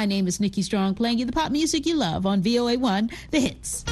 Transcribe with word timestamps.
My 0.00 0.06
name 0.06 0.26
is 0.28 0.40
Nikki 0.40 0.62
Strong, 0.62 0.94
playing 0.94 1.18
you 1.18 1.26
the 1.26 1.32
pop 1.32 1.52
music 1.52 1.84
you 1.84 1.94
love 1.94 2.24
on 2.24 2.42
VOA1, 2.42 3.12
The 3.32 3.38
Hits. 3.40 3.84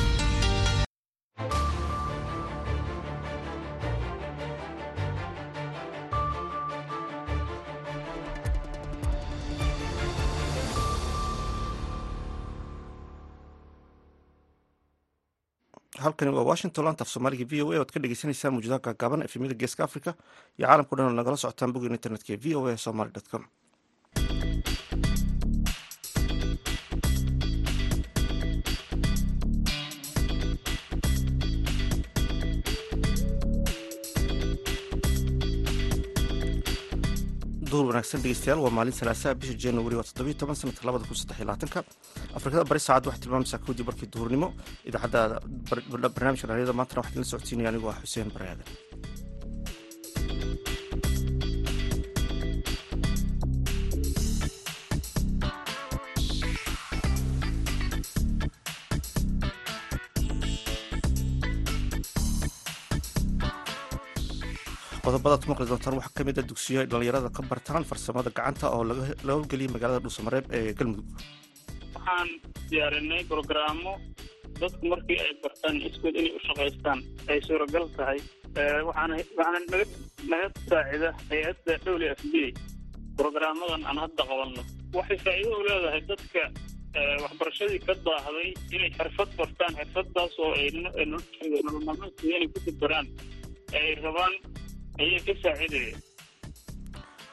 halkani 15.99 16.31
waa 16.37 16.43
washington 16.51 16.85
laanta 16.85 17.03
af 17.05 17.09
soomaaliga 17.13 17.45
v 17.51 17.63
o 17.63 17.73
a 17.73 17.79
oad 17.83 17.91
ka 17.93 18.01
dhegeysaneysaan 18.03 18.55
mawjadaha 18.55 18.81
gaagaaban 18.87 19.23
efemyada 19.29 19.55
geeska 19.63 19.85
africa 19.85 20.11
iyo 20.59 20.67
caalamkao 20.69 20.97
dhan 20.99 21.07
oo 21.11 21.17
nagala 21.21 21.37
socotaan 21.43 21.73
bogeen 21.75 21.97
internetka 21.99 22.31
ee 22.35 22.41
v 22.45 22.47
o 22.59 22.67
a 22.73 22.77
somaly 22.87 23.11
com 23.33 23.45
duhur 37.71 37.87
wanaagsan 37.91 38.21
dhegeystayaal 38.25 38.61
waa 38.65 38.73
maalin 38.79 38.93
salaasaa 39.01 39.35
bisha 39.41 39.55
januari 39.65 39.97
waa 39.99 40.07
toddobiyo 40.09 40.37
toban 40.41 40.57
sanadka 40.61 40.87
labada 40.89 41.05
kun 41.09 41.17
saddex 41.21 41.37
iyo 41.39 41.47
labaatanka. 41.49 41.81
Afrikada 42.39 42.65
bari 42.71 42.81
saacad 42.87 43.07
waxay 43.09 43.23
tilmaamaysaa 43.23 43.61
kowdii 43.67 43.87
barkii 43.89 44.09
duhurnimo. 44.15 44.49
Idaacadda 44.89 45.21
barnaamijka 46.17 46.47
dhalinyada 46.49 46.73
maantana 46.79 47.01
waxaa 47.01 47.13
idinla 47.13 47.31
socodsiinaya 47.33 47.69
anigoo 47.73 47.91
ah 47.93 47.99
xuseen 48.05 48.29
bare 48.35 48.47
qodobadaad 65.09 65.41
ku 65.45 65.49
maqli 65.53 65.67
doontaan 65.73 65.97
waxaa 65.99 66.17
ka 66.19 66.23
mid 66.29 66.39
a 66.41 66.43
dugsiyo 66.51 66.79
ay 66.83 66.89
dhallinyarada 66.93 67.29
ka 67.37 67.43
bartaan 67.51 67.85
farsamada 67.91 68.31
gacanta 68.39 68.67
oo 68.77 68.83
laga 68.91 69.03
howlgeliyay 69.29 69.71
magaalada 69.75 70.01
dhuusamareeb 70.05 70.47
ee 70.59 70.73
galmudug 70.79 71.09
waxaan 71.97 72.29
diyaarinay 72.71 73.23
brogaraamo 73.33 73.93
dadku 74.61 74.85
markii 74.93 75.19
ay 75.27 75.33
bartaan 75.45 75.77
iskood 75.89 76.15
inay 76.21 76.33
u 76.39 76.41
shaqaystaan 76.49 76.99
ay 77.33 77.39
suuragal 77.49 77.87
tahay 77.97 78.19
waxaana 78.89 79.59
naga 80.33 80.49
saacida 80.71 81.11
hay'adda 81.31 81.73
w 82.03 82.07
f 82.19 82.23
b 82.33 82.35
brogaraamadan 83.19 83.83
aan 83.91 83.99
hadda 84.05 84.23
qabanno 84.31 84.63
waxay 84.99 85.19
faa'iido 85.25 85.53
u 85.61 85.63
leedahay 85.69 86.03
dadka 86.11 86.43
waxbarashadii 87.25 87.81
ka 87.87 87.95
daahday 88.07 88.49
inay 88.77 88.91
xirfad 88.99 89.31
bartaan 89.41 89.73
xirfadaas 89.81 90.35
oo 90.45 90.53
ay 90.61 90.69
nolol 90.77 91.85
maalmeedkooda 91.89 92.35
inay 92.37 92.49
ku 92.55 92.59
dabaraan 92.69 93.07
ay 93.81 93.89
rabaan 94.05 94.35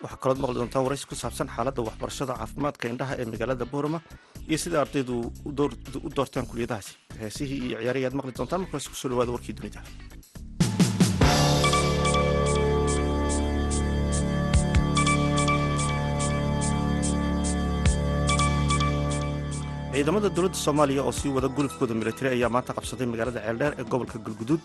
waxaa 0.03 0.19
kalood 0.23 0.39
maqli 0.41 0.55
doontaan 0.59 0.83
waraysi 0.85 1.05
ku 1.09 1.15
saabsan 1.23 1.47
xaaladda 1.55 1.81
waxbarashada 1.87 2.33
caafimaadka 2.39 2.85
indhaha 2.93 3.13
ee 3.21 3.25
magaalada 3.31 3.65
boorama 3.73 3.99
iyo 4.49 4.57
sida 4.63 4.77
ardaydu 4.83 5.15
u 6.07 6.09
doortaan 6.17 6.45
kuliyadahaasi 6.49 6.93
heesihii 7.21 7.59
iyo 7.67 7.77
ciyaarihii 7.81 8.07
aad 8.09 8.15
maqli 8.19 8.33
doontaan 8.39 8.61
markaas 8.63 8.85
ku 8.91 8.95
soo 9.01 9.09
dhawaada 9.11 9.31
warkii 9.35 9.55
dunida 9.57 9.81
ciidamada 19.95 20.29
dowladda 20.35 20.55
soomaaliya 20.65 21.01
oo 21.07 21.11
sii 21.19 21.29
wada 21.35 21.47
gulufkooda 21.55 21.93
militari 22.01 22.29
ayaa 22.35 22.49
maanta 22.55 22.71
qabsaday 22.77 23.07
magaalada 23.11 23.39
ceeldheer 23.45 23.73
ee 23.79 23.83
gobolka 23.91 24.17
galguduud 24.25 24.59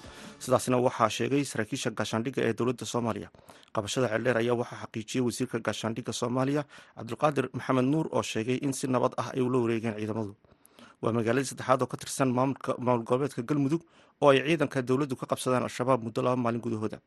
sidaasna 0.44 0.76
waxaa 0.86 1.08
sheegay 1.16 1.42
saraakiisha 1.52 1.90
gaashaandhigga 1.98 2.40
ee 2.48 2.52
dowladda 2.58 2.84
soomaaliya. 2.92 3.28
Qabashada 3.74 4.06
ceeldheer 4.12 4.36
ayaa 4.42 4.54
waxaa 4.60 4.78
xaqiijiyey 4.84 5.22
wasiirka 5.28 5.56
gaashaandhigga 5.66 6.12
soomaaliya 6.20 6.62
cabdulqaadir 6.98 7.44
maxamed 7.58 7.84
nuur 7.92 8.06
oo 8.16 8.22
sheegay 8.32 8.58
in 8.66 8.72
si 8.78 8.86
nabad 8.94 9.12
ah 9.22 9.28
ay 9.34 9.40
ula 9.48 9.58
wareegeen 9.64 9.94
ciidamadu. 10.00 10.32
Waa 11.02 11.12
magaaladii 11.18 11.48
saddexaad 11.52 11.80
oo 11.82 11.86
ka 11.92 11.96
tirsan 12.02 12.28
maamul 12.36 13.02
goboleedka 13.10 13.42
galmudug 13.50 13.82
oo 14.22 14.28
ay 14.34 14.38
ciidanka 14.48 14.82
dowladdu 14.82 15.14
ka 15.20 15.26
qabsadaan 15.32 15.62
al-shabaab 15.68 16.00
muddo 16.06 16.20
laba 16.26 16.36
maalin 16.44 16.60
gudahooda. 16.66 16.98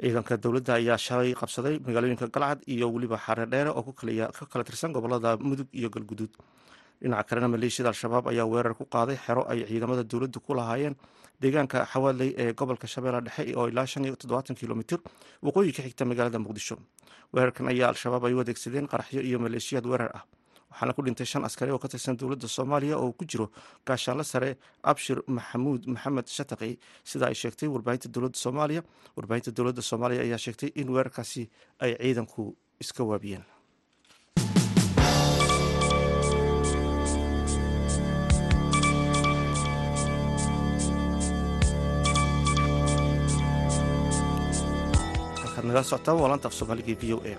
Ciidanka 0.00 0.36
dowladda 0.44 0.72
ayaa 0.80 0.98
shalay 1.06 1.34
qabsaday 1.42 1.74
magaalooyinka 1.86 2.26
galcad 2.34 2.60
iyo 2.74 2.86
weliba 2.94 3.18
xaare 3.26 3.44
dheere 3.52 3.70
oo 3.74 3.82
ka 4.38 4.46
kala 4.52 4.64
tirsan 4.68 4.92
gobollada 4.96 5.36
mudug 5.48 5.66
iyo 5.80 5.90
galguduud 5.90 6.30
dhinaca 7.02 7.24
kalena 7.28 7.48
maleeshiyada 7.54 7.88
al-shabaab 7.92 8.28
ayaa 8.32 8.46
weerar 8.52 8.74
ku 8.74 8.84
qaaday 8.94 9.16
xero 9.26 9.42
ay 9.52 9.64
ciidamada 9.70 10.02
dowladdu 10.12 10.40
ku 10.46 10.54
lahaayeen 10.54 10.94
deegaanka 11.42 11.78
xawaaley 11.92 12.30
ee 12.42 12.52
gobolka 12.60 12.86
shabeella 12.94 13.20
dhexe 13.26 13.54
oo 13.56 13.66
ilaa 13.68 13.86
shan 13.86 14.04
iyo 14.04 14.16
toddobaatan 14.16 14.56
kilomitir 14.60 14.98
waqooyi 15.42 15.72
ka 15.76 15.82
xigta 15.82 16.04
magaalada 16.10 16.38
muqdisho. 16.38 16.76
Weerarkan 17.34 17.68
ayaa 17.72 17.88
al-shabaab 17.92 18.24
ay 18.28 18.34
u 18.34 18.40
adeegsadeen 18.44 18.86
qaraxyo 18.92 19.20
iyo 19.28 19.38
maleeshiyaad 19.44 19.86
weerar 19.86 20.10
ah. 20.18 20.24
Waxaana 20.74 20.92
ku 20.96 21.02
dhintay 21.06 21.26
shan 21.26 21.44
askari 21.44 21.70
oo 21.74 21.78
ka 21.78 21.88
tirsan 21.88 22.16
dowladda 22.16 22.48
soomaaliya 22.48 22.96
oo 22.98 23.12
ku 23.12 23.24
jiro 23.30 23.46
gaashaanle 23.86 24.24
sare 24.24 24.50
abshir 24.82 25.18
maxamuud 25.26 25.86
maxamed 25.86 26.26
shataqi 26.36 26.78
sida 27.10 27.26
ay 27.30 27.34
sheegtay 27.42 27.68
warbaahinta 27.74 28.08
dowladda 28.14 28.38
soomaaliya 28.44 28.82
warbaahinta 29.16 29.50
dowladda 29.58 29.82
soomaaliya 29.90 30.22
ayaa 30.26 30.38
sheegtay 30.46 30.70
in 30.80 30.88
weerarkaasi 30.94 31.42
ay 31.84 31.92
ciidanku 32.02 32.56
iska 32.82 33.02
waabiyeen 33.10 33.44
nagala 45.74 45.82
socotaan 45.90 46.18
waa 46.20 46.28
laanta 46.30 46.48
af 46.48 46.54
soomaaliga 46.54 46.94
v 47.00 47.12
o 47.14 47.18
a. 47.26 47.34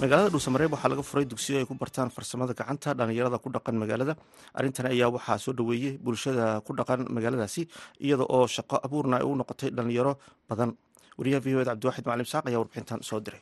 Magaalada 0.00 0.28
dhuusamareeb 0.34 0.72
waxaa 0.74 0.88
laga 0.92 1.02
furay 1.02 1.24
dugsiyo 1.24 1.58
ay 1.58 1.64
ku 1.66 1.74
bartaan 1.74 2.10
farsamada 2.10 2.52
gacanta 2.54 2.94
dhallinyarada 2.98 3.38
ku 3.38 3.48
dhaqan 3.50 3.76
magaalada. 3.82 4.14
Arrintan 4.54 4.86
ayaa 4.90 5.08
waxaa 5.16 5.38
soo 5.38 5.52
dhoweeyey 5.52 5.98
bulshada 6.04 6.60
ku 6.66 6.74
dhaqan 6.74 7.06
magaaladaasi 7.08 7.62
iyada 8.00 8.24
oo 8.28 8.46
shaqo 8.46 8.76
abuurna 8.86 9.16
ay 9.20 9.24
u 9.24 9.34
noqotay 9.38 9.70
dhallinyaro 9.70 10.18
badan. 10.48 10.74
Wariyaha 11.18 11.40
v 11.44 11.46
o 11.56 11.60
ed 11.62 11.66
cabdiwaxid 11.70 12.04
macalin 12.06 12.26
saaq 12.26 12.44
ayaa 12.48 12.58
warbixintan 12.60 13.00
soo 13.02 13.20
diray. 13.20 13.40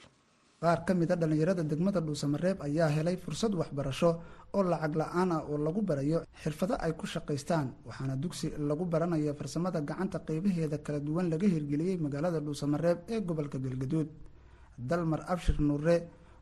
Qaar 0.63 0.85
ka 0.87 0.95
mid 0.95 1.11
a 1.11 1.17
dhallinyarada 1.17 1.63
degmada 1.65 2.01
dhuusamareeb 2.01 2.63
ayaa 2.63 2.89
helay 2.97 3.17
fursad 3.17 3.53
waxbarasho 3.55 4.11
oo 4.55 4.63
lacag 4.63 4.95
la'aan 5.01 5.33
ah 5.33 5.41
oo 5.51 5.59
lagu 5.59 5.83
barayo 5.83 6.23
xirfado 6.43 6.75
ay 6.79 6.93
ku 6.95 7.07
shaqaystaan 7.07 7.67
waxaana 7.89 8.15
dugsi 8.17 8.53
lagu 8.59 8.85
baranaya 8.87 9.35
farsamada 9.35 9.81
gacanta 9.81 10.19
qeybaheeda 10.23 10.79
kala 10.87 11.01
duwan 11.01 11.27
laga 11.33 11.47
hirgeliyey 11.55 11.97
magaalada 11.99 12.39
dhuusamareeb 12.41 12.99
ee 13.11 13.21
gobolka 13.21 13.59
galgaduud 13.59 14.09
dalmar 14.79 15.21
abshir 15.29 15.57
nuure 15.61 15.97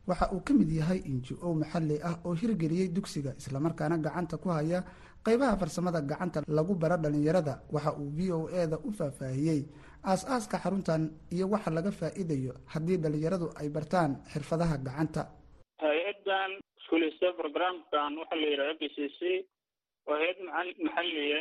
waxa 0.07 0.29
uu 0.33 0.41
ka 0.43 0.53
mid 0.53 0.69
yahay 0.71 0.99
inji 1.05 1.33
o 1.41 1.53
maxalli 1.53 1.97
ah 2.03 2.19
oo 2.25 2.33
hirgeliyey 2.33 2.87
dugsiga 2.89 3.31
islamarkaana 3.39 3.97
gacanta 3.97 4.37
ku 4.37 4.49
haya 4.49 4.83
qeybaha 5.25 5.55
farsamada 5.57 6.01
gacanta 6.01 6.41
lagu 6.47 6.75
bara 6.75 6.97
dhallinyarada. 6.97 7.63
Waxa 7.71 7.91
uu 7.95 8.09
v 8.11 8.31
o 8.31 8.49
e-da 8.51 8.77
u 8.83 8.91
faahfaahiyey 8.91 9.61
aas-aaska 10.03 10.57
xaruntan 10.59 11.07
iyo 11.31 11.47
waxa 11.47 11.71
laga 11.71 11.91
faa-iidayo 11.91 12.53
haddii 12.73 12.97
dhallinyaradu 12.97 13.47
ay 13.55 13.69
bartaan 13.69 14.19
xirfadaha 14.33 14.75
gacanta. 14.83 15.23
Hay'adan 15.79 16.51
fulisa 16.89 17.31
programkan 17.39 18.11
waxaa 18.19 18.35
la 18.41 18.47
yidhaha 18.51 18.73
b 18.79 18.83
c 18.95 18.97
c. 19.17 19.19
Waa 20.07 20.19
hay'ad 20.19 20.39
maxalliya 20.83 21.39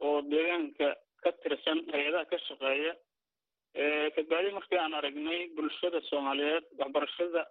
oo 0.00 0.22
deegaanka 0.32 0.88
ka 1.22 1.30
tirsan 1.44 1.78
hay'adaha 1.92 2.24
ka 2.32 2.36
shaqeeya 2.48 2.92
kabacdi 3.76 4.50
markii 4.52 4.78
aan 4.78 4.94
aragnay 4.94 5.48
bulshada 5.56 6.00
soomaaliyeed 6.10 6.64
waxbarashada 6.78 7.42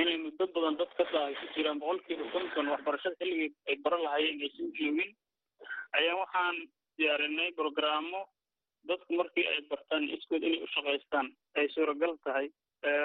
inay 0.00 0.16
muddo 0.24 0.44
badan 0.54 0.76
dad 0.80 0.92
ka 0.98 1.04
daahay 1.12 1.34
ku 1.40 1.46
jiraan 1.54 1.78
boqolkiiba 1.82 2.24
konton 2.32 2.68
waxbarashada 2.72 3.16
xilligii 3.20 3.50
ay 3.68 3.76
bara 3.84 3.98
lahaayeen 4.04 4.40
aysan 4.46 4.72
joogin 4.78 5.10
ayaa 5.98 6.16
waxaan 6.22 6.56
diyaarinay 6.98 7.50
brogaraamo 7.58 8.20
dadku 8.88 9.12
markii 9.20 9.46
ay 9.52 9.60
bartaan 9.70 10.04
iskood 10.16 10.42
inay 10.42 10.62
u 10.64 10.66
shaqaystaan 10.74 11.26
ay 11.58 11.68
suuragal 11.74 12.16
tahay. 12.24 12.48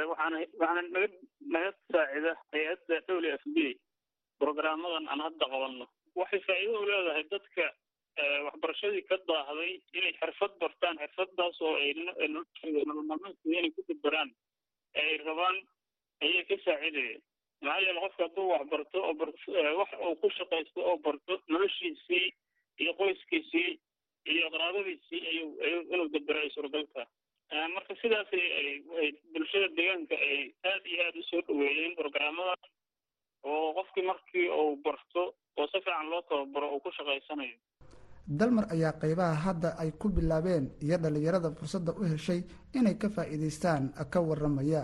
Waxaana 0.10 0.38
waxaana 0.60 0.82
naga 0.96 1.08
naga 1.54 1.72
saacida 1.92 2.32
hay'adda 2.54 2.96
w 3.08 3.30
f 3.42 3.44
b 3.56 3.58
brogaraamadan 4.40 5.06
aan 5.12 5.22
hadda 5.28 5.46
qabanno. 5.54 5.86
Waxay 6.20 6.40
faa'iido 6.48 6.80
u 6.84 6.86
leedahay 6.90 7.24
dadka 7.34 7.66
waxbarashadii 8.20 9.04
ka 9.10 9.18
daahday 9.28 9.74
inay 9.98 10.14
xirfad 10.20 10.52
bartaan 10.60 10.98
xirfadaas 11.02 11.62
oo 11.62 11.76
ay 11.76 11.94
nolol 11.94 13.04
maalmeedkooda 13.10 13.58
inay 13.60 13.72
ku 13.76 13.82
dabaraan 13.90 14.30
ay 15.02 15.18
rabaan 15.28 15.58
ayay 16.24 16.44
ka 16.50 16.56
saacidaya 16.66 17.20
maxaa 17.62 17.82
yeele 17.86 18.00
qofka 18.06 18.24
hadduu 18.24 18.48
wax 18.52 18.64
barto 18.72 18.98
oo 19.04 19.14
wax 19.80 19.90
uu 20.08 20.16
ku 20.22 20.28
shaqaysto 20.38 20.80
oo 20.90 20.98
barto 21.06 21.34
noloshiisii 21.52 22.28
iyo 22.82 22.94
qoyskiisii 23.00 23.72
iyo 24.34 24.46
qaraabadiisii 24.54 25.22
ayuu 25.32 25.52
inuu 25.94 26.08
dabero 26.16 26.40
ay 26.40 26.50
suuragalta 26.56 27.02
marka 27.76 27.94
sidaas 28.02 28.30
ay 28.34 29.12
bulshada 29.34 29.68
deegaanka 29.78 30.16
ay 30.16 30.40
aad 30.72 30.84
iyo 30.92 31.02
aada 31.06 31.20
u 31.20 31.24
soo 31.30 31.42
dhaweeyeen 31.48 31.96
brogaraamada 32.00 32.56
oo 33.44 33.74
qofkii 33.80 34.08
markii 34.12 34.48
uu 34.50 34.76
barto 34.88 35.22
oo 35.58 35.68
si 35.68 35.80
fiican 35.86 36.10
loo 36.10 36.22
tababaro 36.30 36.68
uu 36.76 36.80
ku 36.86 36.92
shaqaysanayo 36.98 37.58
dalmar 38.28 38.66
ayaa 38.74 38.94
qeybaha 39.02 39.36
hadda 39.46 39.70
ay 39.82 39.92
ku 40.02 40.10
bilaabeen 40.10 40.66
iyo 40.86 40.98
dhalinyarada 40.98 41.50
fursadda 41.60 41.92
u 42.00 42.04
heshay 42.12 42.42
inay 42.78 42.96
ka 42.98 43.08
faa'iidaystaan 43.16 43.84
ka 44.14 44.20
waramaya 44.30 44.82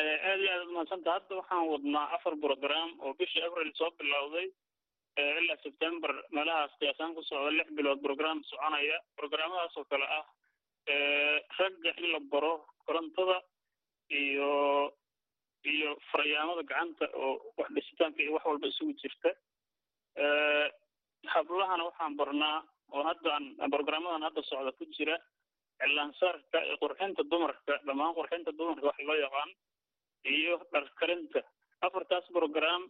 aad 0.00 0.40
iyo 0.40 0.50
aad 0.56 0.64
umahadsanta 0.70 1.10
hadda 1.16 1.32
waxaan 1.40 1.64
wadnaa 1.72 2.06
afar 2.16 2.34
program 2.44 2.88
oo 3.04 3.12
bishii 3.18 3.42
abril 3.46 3.72
soo 3.78 3.90
bilowday. 3.98 4.48
Ilaa 5.20 5.56
september 5.66 6.10
meelahaas 6.32 6.72
qiyaasaan 6.80 7.12
ku 7.14 7.20
socda 7.28 7.50
lix 7.52 7.68
bilood 7.76 8.00
program 8.06 8.38
soconaya. 8.50 8.96
Programadaas 9.18 9.76
oo 9.76 9.84
kale 9.90 10.06
ah 10.18 10.26
ragga 11.58 11.90
in 12.00 12.06
la 12.12 12.20
baro 12.32 12.54
korontada 12.86 13.36
iyo 14.20 14.50
iyo 15.72 15.90
faryaamada 16.10 16.62
gacanta 16.70 17.04
oo 17.24 17.32
wax 17.58 17.68
dhisitaanka 17.76 18.22
iyo 18.22 18.32
wax 18.36 18.44
walba 18.48 18.66
isugu 18.72 18.92
jirta 19.02 19.30
hablahana 21.26 21.84
waxaan 21.84 22.16
barnaa 22.16 22.64
oo 22.92 23.02
haddaan 23.04 23.44
programadan 23.70 24.22
hadda 24.22 24.42
socda 24.42 24.72
ku 24.78 24.84
jira 24.96 25.16
cilaansaarka 25.80 26.58
iyo 26.66 26.76
qurxinta 26.82 27.22
dumarka 27.30 27.78
dhammaan 27.86 28.14
qurxinta 28.14 28.50
dumarka 28.58 28.86
wax 28.86 28.98
loo 29.08 29.14
yaqaan 29.24 29.50
iyo 30.24 30.54
dharkarinta 30.72 31.40
afartaas 31.80 32.26
program 32.32 32.82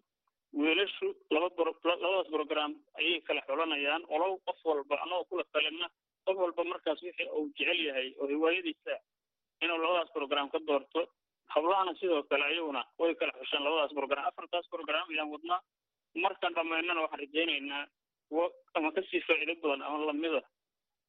wiilashu 0.54 1.08
laba 1.30 1.48
labadaas 1.84 2.28
program 2.30 2.70
ayay 2.98 3.20
kala 3.22 3.40
xulanayaan. 3.46 4.02
Olow 4.08 4.38
qof 4.46 4.58
walba 4.64 4.94
anagoo 5.04 5.24
kula 5.30 5.44
talina 5.52 5.86
qof 6.26 6.36
walba 6.36 6.62
markaas 6.64 7.02
wixii 7.02 7.28
uu 7.36 7.50
jecel 7.58 7.78
yahay 7.86 8.08
oo 8.20 8.26
hiwaayadiisa 8.26 8.94
inuu 9.62 9.78
labadaas 9.78 10.10
program 10.12 10.50
ka 10.50 10.58
doorto 10.66 11.00
hablahana 11.54 11.94
sidoo 12.00 12.22
kale 12.30 12.44
ayaguna 12.44 12.82
way 12.98 13.14
kala 13.14 13.32
xushaan 13.38 13.64
labadaas 13.64 13.92
program 13.98 14.24
afartaas 14.30 14.66
program 14.74 15.06
ayaan 15.10 15.30
wadnaa. 15.34 15.60
Markaan 16.14 16.54
dhamaynana 16.54 17.00
waxaan 17.04 17.20
rajaynaynaa 17.22 17.86
kuwo 18.30 18.46
ama 18.78 18.88
ka 18.94 19.00
sii 19.10 19.20
faa'iido 19.26 19.54
badan 19.62 19.82
ama 19.82 20.06
lamida 20.08 20.40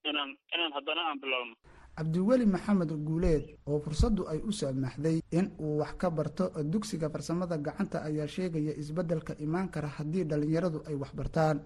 inaan 0.10 0.32
inaan 0.56 0.74
haddana 0.78 1.02
aan 1.10 1.20
bilowno 1.24 1.56
cabdiweli 1.98 2.46
maxamed 2.54 2.92
guuleed 3.08 3.46
oo 3.70 3.80
fursaddu 3.86 4.26
ay 4.32 4.40
u 4.50 4.52
saamaxday 4.60 5.18
in 5.40 5.48
uu 5.62 5.78
wax 5.82 5.94
ka 6.02 6.10
barto 6.10 6.46
dugsiga 6.74 7.10
farsamada 7.14 7.58
gacanta 7.58 7.98
ayaa 8.10 8.28
sheegaya 8.36 8.74
isbeddelka 8.82 9.34
imaan 9.46 9.70
kara 9.76 9.88
haddii 9.98 10.24
dhalinyaradu 10.30 10.80
ay 10.90 10.96
wax 11.02 11.12
bartaan. 11.20 11.58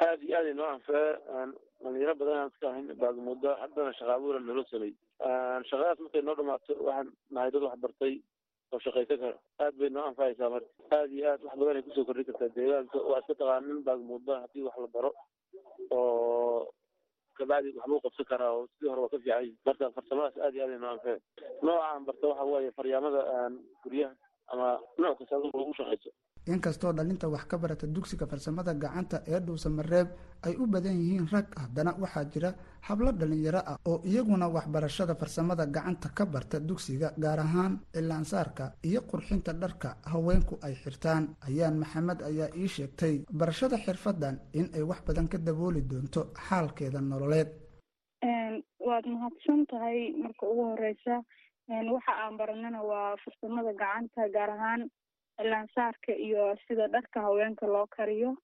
Aada 0.00 0.22
iyo 0.26 0.36
aad 0.38 0.48
inoo 0.52 0.68
anfee 0.74 1.08
dhalinyaro 1.82 2.14
badan 2.20 2.38
aan 2.42 2.50
iska 2.52 2.66
ahayn 2.70 2.88
baagmuddo 3.02 3.50
haddana 3.62 3.92
shaqa 3.98 4.12
abuura 4.18 4.40
nolo 4.40 4.64
samay 4.70 4.92
shaqadaas 5.70 5.98
markay 6.04 6.22
noo 6.22 6.34
dhamaato 6.40 6.72
waxaan 6.86 7.08
nahay 7.30 7.50
dad 7.54 7.62
wax 7.68 7.78
bartay 7.84 8.14
oo 8.72 8.78
shaqaysan 8.84 9.18
kara 9.22 9.36
aad 9.64 9.74
bay 9.78 9.90
noo 9.90 10.04
anfacaysaa 10.10 10.50
marka. 10.54 10.70
Aada 10.90 11.12
iyo 11.16 11.26
aad 11.32 11.42
wax 11.44 11.56
badan 11.60 11.76
ay 11.76 11.82
ku 11.86 11.90
soo 11.96 12.04
kordhin 12.08 12.24
kartaa 12.28 12.48
deegaanka. 12.56 12.98
Waa 13.10 13.20
iska 13.22 13.34
taqaanin 13.40 13.84
baagmuddo 13.86 14.32
haddii 14.42 14.66
wax 14.68 14.76
la 14.84 14.88
baro 14.96 15.10
oo 15.90 16.68
kabacdi 17.38 17.72
waxbuu 17.78 18.00
qabsan 18.04 18.26
karaa 18.30 18.52
oo 18.56 18.66
sidii 18.72 18.90
hore 18.90 19.00
waa 19.02 19.08
ka 19.12 19.18
fiican 19.18 19.56
marka 19.66 19.90
farsamadaas 19.96 20.36
aad 20.44 20.54
iyo 20.54 20.64
aad 20.64 20.72
ay 20.74 20.78
noo 20.82 20.90
anfee 20.94 21.18
nooca 21.62 21.84
aan 21.88 22.04
barta 22.08 22.26
waxa 22.30 22.44
weeye 22.52 22.70
faryaamada 22.78 23.20
guryaha 23.82 24.14
ama 24.52 24.68
nooc 24.98 25.18
kasta 25.18 25.36
lagu 25.38 25.74
shaqayso 25.78 26.10
inkastoo 26.54 26.92
dhalinta 26.92 27.28
wax 27.34 27.44
ka 27.50 27.56
barata 27.62 27.86
dugsiga 27.86 28.26
farsamada 28.26 28.72
gacanta 28.74 29.16
ee 29.32 29.40
dhuusamareeb 29.46 30.08
ay 30.46 30.54
u 30.62 30.66
badan 30.66 30.96
yihiin 31.00 31.26
rag 31.32 31.46
haddana 31.62 31.92
waxaa 32.02 32.24
jira 32.32 32.50
hablo 32.88 33.10
dhalinyaro 33.20 33.60
ah 33.72 33.76
oo 33.90 33.98
iyaguna 34.10 34.46
waxbarashada 34.56 35.14
farsamada 35.14 35.66
gacanta 35.66 36.08
ka 36.18 36.24
barta 36.26 36.60
dugsiga 36.60 37.08
gaar 37.24 37.40
ahaan 37.46 37.72
cilaansaarka 37.94 38.64
iyo 38.88 39.00
qurxinta 39.10 39.52
dharka 39.52 39.96
haweenku 40.12 40.54
ay 40.66 40.74
xirtaan. 40.82 41.24
Ayaan 41.48 41.76
maxamed 41.82 42.18
ayaa 42.30 42.48
ii 42.56 42.68
sheegtay 42.76 43.14
barashada 43.40 43.76
xirfadan 43.84 44.36
in 44.52 44.66
ay 44.76 44.82
wax 44.90 45.00
badan 45.08 45.28
ka 45.32 45.38
dabooli 45.38 45.82
doonto 45.90 46.20
xaalkeeda 46.48 47.00
nololeed. 47.00 47.48
Waad 48.88 49.04
mahadsan 49.06 49.66
tahay 49.70 49.98
marka 50.22 50.44
ugu 50.48 50.62
horeysa 50.72 51.16
waxa 51.68 52.12
aan 52.24 52.36
baranana 52.40 52.80
waa 52.82 53.16
farsamada 53.24 53.72
gacanta 53.80 54.22
gaar 54.36 54.50
ahaan 54.56 54.80
cilaansaarka 55.38 56.12
iyo 56.26 56.56
sida 56.66 56.88
dharka 56.88 57.20
haweenka 57.20 57.66
loo 57.66 57.86
kariyo. 57.86 58.36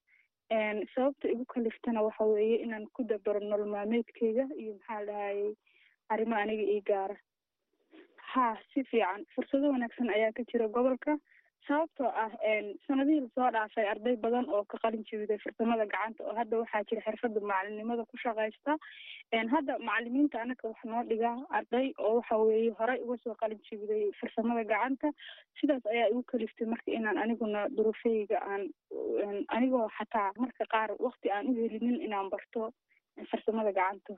Sababta 0.94 1.28
igu 1.28 1.44
kaliftana 1.44 2.02
waxa 2.02 2.24
weeye 2.24 2.56
inaan 2.64 2.86
ku 2.94 3.02
dabaro 3.04 3.40
nolol 3.40 3.68
maalmeedkeyga 3.74 4.44
iyo 4.56 4.72
maxaa 4.78 5.00
la 5.00 5.06
dhahayay 5.12 5.54
arrimo 6.08 6.36
aniga 6.36 6.62
ii 6.74 6.80
gaara. 6.90 7.16
Ha 8.32 8.46
si 8.74 8.84
fiican. 8.84 9.24
Fursado 9.34 9.70
wanaagsan 9.72 10.10
ayaa 10.10 10.32
ka 10.32 10.42
jira 10.50 10.68
gobolka 10.68 11.16
sababtoo 11.68 12.10
ah 12.22 12.30
sanadihii 12.86 13.20
la 13.24 13.28
soo 13.34 13.48
dhaafay 13.56 13.86
arday 13.92 14.16
badan 14.24 14.46
oo 14.56 14.64
ka 14.72 14.76
qalin 14.84 15.04
jebiday 15.10 15.38
farsamada 15.44 15.86
gacanta 15.92 16.20
oo 16.28 16.34
hadda 16.40 16.58
waxaa 16.62 16.82
jira 16.90 17.02
xirfada 17.06 17.40
macalinimada 17.50 18.04
ku 18.10 18.16
shaqaysta. 18.24 18.72
Hadda 19.54 19.78
macalimiinta 19.88 20.42
anaga 20.44 20.68
wax 20.70 20.80
noo 20.90 21.02
dhigaa 21.10 21.36
arday 21.58 21.86
oo 21.98 22.12
waxa 22.18 22.36
weeye 22.42 22.70
horey 22.80 22.98
uga 23.06 23.16
soo 23.24 23.34
qalin 23.42 23.60
jebiday 23.70 24.02
farsamada 24.20 24.64
gacanta 24.72 25.08
sidaas 25.60 25.84
ayaa 25.94 26.08
igu 26.12 26.22
kaliftay 26.32 26.66
marka 26.72 26.90
inaan 26.98 27.18
aniguna 27.24 27.60
durufeyga 27.76 28.38
aan 28.50 28.62
anigoo 29.56 29.86
xataa 29.98 30.28
marka 30.44 30.64
qaar 30.74 30.90
wakti 31.06 31.30
aan 31.36 31.48
u 31.50 31.54
helinin 31.62 31.98
inaan 32.08 32.30
barto 32.34 32.60
farsamada 33.32 33.72
gacanta. 33.80 34.12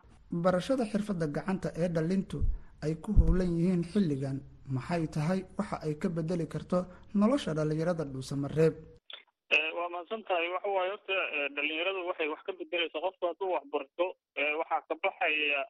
Barashada 0.45 0.85
xirfada 0.93 1.27
gacanta 1.39 1.69
ee 1.83 1.89
dhalintu 1.99 2.39
ay 2.85 2.95
ku 3.05 3.11
howlan 3.21 3.51
yihiin 3.59 3.83
xilligan 3.93 4.39
maxay 4.75 5.07
tahay 5.15 5.41
waxa 5.59 5.77
ay 5.87 5.95
ka 6.03 6.09
bedeli 6.17 6.47
karto 6.55 6.79
nolosha 7.15 7.55
dhalinyarada 7.59 8.05
dhuusamareeb 8.13 8.75
waa 9.77 9.89
mahadsan 9.95 10.23
tahay 10.29 10.49
waxa 10.55 10.69
waaye 10.77 10.91
horta 10.95 11.17
dhalinyaradu 11.57 12.01
waxay 12.11 12.29
wax 12.33 12.41
ka 12.47 12.53
bedeleysaa 12.61 13.03
qofku 13.07 13.25
hadduu 13.31 13.51
wax 13.57 13.65
barto 13.75 14.07
waxaa 14.61 14.81
ka 14.89 14.95
baxaya 15.05 15.61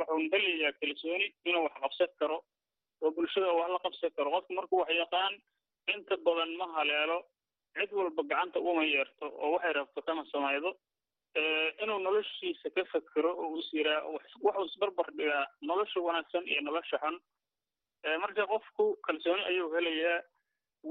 waxuu 0.00 0.18
helayaa 0.32 0.72
kalsooni 0.80 1.26
inuu 1.48 1.62
wax 1.66 1.74
qabsan 1.84 2.10
karo. 2.20 2.38
Oo 3.02 3.10
bulshada 3.16 3.52
wax 3.58 3.68
la 3.74 3.78
qabsan 3.84 4.10
karo. 4.16 4.28
Qofku 4.34 4.52
markuu 4.58 4.78
wax 4.82 4.90
yaqaan 5.02 5.34
inta 5.94 6.14
badan 6.26 6.50
ma 6.60 6.66
haleelo. 6.76 7.18
Cid 7.76 7.90
walba 7.98 8.22
gacanta 8.30 8.58
uma 8.60 8.82
yeerto 8.84 9.26
oo 9.42 9.52
waxay 9.54 9.72
rabto 9.78 10.00
kama 10.06 10.24
samaydo. 10.32 10.70
Inuu 11.82 11.98
noloshiisa 12.06 12.68
ka 12.74 12.82
fekero 12.92 13.30
oo 13.42 13.56
is 13.60 13.68
yiraa 13.72 14.02
waxuu 14.44 14.64
isbarbar 14.70 15.08
dhigaa 15.16 15.44
nolosha 15.68 16.00
wanaagsan 16.06 16.44
iyo 16.50 16.60
nolosha 16.66 16.98
xun 17.04 17.16
marka 18.22 18.46
qofku 18.52 18.84
kalsooni 19.06 19.42
ayuu 19.50 19.72
helayaa 19.74 20.18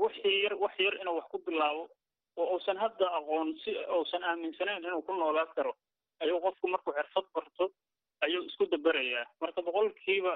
wixii 0.02 0.44
yar 0.44 0.54
wax 0.64 0.74
yar 0.86 0.96
inuu 1.02 1.16
wax 1.20 1.26
ku 1.32 1.38
bilaabo 1.48 1.84
oo 2.38 2.48
uusan 2.56 2.78
hadda 2.78 3.06
aqoon 3.20 3.50
si 3.64 3.72
uusan 3.98 4.24
aaminsanayn 4.24 4.84
inuu 4.84 5.02
ku 5.02 5.14
noolaan 5.14 5.48
karo 5.56 5.74
ayuu 6.24 6.39
qofku 6.46 6.68
markuu 6.68 6.94
xirfad 6.98 7.25
barto 7.36 7.66
ayuu 8.25 8.44
isku 8.50 8.66
daberayaa 8.72 9.25
marka 9.42 9.62
boqolkiiba 9.62 10.34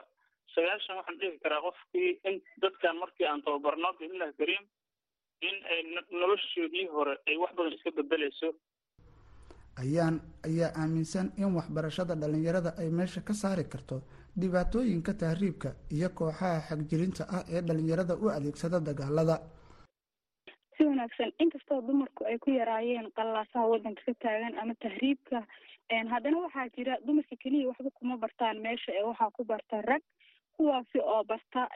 sagaashan 0.56 0.98
waxaan 0.98 1.20
dhihi 1.20 1.40
karaa 1.44 1.62
qofkii 1.68 2.10
in 2.30 2.42
dadkan 2.62 2.98
markii 3.04 3.28
aan 3.28 3.42
tababarno 3.46 3.94
biidnillahi 4.00 4.34
kariim 4.42 4.66
in 5.50 5.56
ay 5.74 5.80
noloshoodii 6.22 6.88
hore 6.96 7.16
ay 7.28 7.38
wax 7.44 7.52
badan 7.58 7.74
iska 7.78 7.92
bedeleyso 8.00 8.50
ayaan 9.84 10.16
ayaa 10.48 10.72
aaminsan 10.82 11.28
in 11.38 11.56
waxbarashada 11.58 12.16
dhalinyarada 12.22 12.72
ay 12.82 12.90
meesha 13.00 13.22
ka 13.22 13.34
saari 13.34 13.64
karto 13.74 14.02
dhibaatooyinka 14.40 15.14
tahriibka 15.14 15.70
iyo 15.96 16.10
kooxaha 16.10 16.60
xagjirinta 16.70 17.24
ah 17.38 17.44
ee 17.54 17.62
dhalinyarada 17.62 18.16
u 18.24 18.30
adeegsada 18.30 18.80
dagaalada. 18.80 19.36
Si 20.78 20.84
wanaagsan 20.86 21.32
inkastoo 21.40 21.82
dumarku 21.82 22.26
ay 22.26 22.38
ku 22.44 22.50
yaraayeen 22.52 23.12
qallaasaha 23.18 23.66
waddanka 23.74 24.02
ka 24.06 24.14
taagan 24.24 24.58
ama 24.62 24.74
tahriibka 24.86 25.46
haddana 26.14 26.38
waxaa 26.46 26.70
jira 26.76 26.98
dumarka 27.06 27.36
keliya 27.44 27.68
waxba 27.70 27.90
kuma 28.00 28.18
bartaan 28.18 28.58
meesha 28.66 28.92
ee 29.00 29.04
waxaa 29.10 29.32
ku 29.38 29.44
barta 29.46 29.82
rag 29.82 30.02
kuwaasi 30.58 31.00
oo 31.00 31.24
barta 31.24 31.70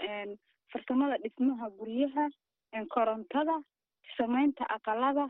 farsamada 0.73 1.17
dhismaha 1.23 1.69
guryaha 1.79 2.25
korontada 2.93 3.55
samaynta 4.17 4.65
aqalada. 4.75 5.29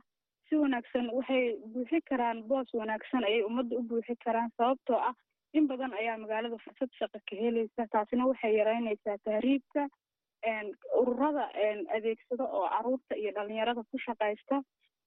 Si 0.49 0.55
wanaagsan 0.55 1.09
waxay 1.17 1.59
buuxi 1.73 1.99
karaan 2.09 2.43
boos 2.47 2.71
wanaagsan 2.73 3.23
ayay 3.27 3.43
ummadda 3.43 3.75
u 3.77 3.83
buuxi 3.83 4.15
karaan 4.25 4.49
sababtoo 4.57 4.95
ah 5.09 5.13
in 5.57 5.67
badan 5.71 5.93
ayaa 6.01 6.17
magaalada 6.23 6.57
fursad 6.65 6.89
shaqa 6.99 7.19
ka 7.29 7.35
helaysa 7.43 7.87
taasina 7.93 8.27
waxay 8.31 8.53
yareynaysaa 8.59 9.17
tahriibka 9.27 9.81
ururada 11.01 11.45
adeegsada 11.97 12.43
oo 12.57 12.67
carruurta 12.73 13.13
iyo 13.21 13.31
dhalinyarada 13.37 13.81
ku 13.91 13.97
shaqaysta. 14.07 14.61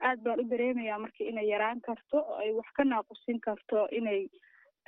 Aad 0.08 0.18
baan 0.24 0.40
u 0.40 0.44
dareemayaa 0.52 0.98
marka 1.04 1.22
inay 1.30 1.46
yaraan 1.52 1.80
karto 1.86 2.18
oo 2.18 2.36
ay 2.42 2.50
wax 2.58 2.68
ka 2.76 2.84
naaqusin 2.84 3.38
karto 3.46 3.86
inay 3.98 4.20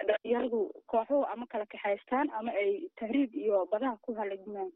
dhalinyaradu 0.08 0.60
kooxuhu 0.92 1.24
ama 1.32 1.46
kala 1.52 1.66
kaxaystaan 1.72 2.28
ama 2.38 2.50
ay 2.62 2.88
tahriib 3.00 3.30
iyo 3.34 3.66
badaha 3.72 3.96
ku 4.04 4.14
halagmaan. 4.20 4.70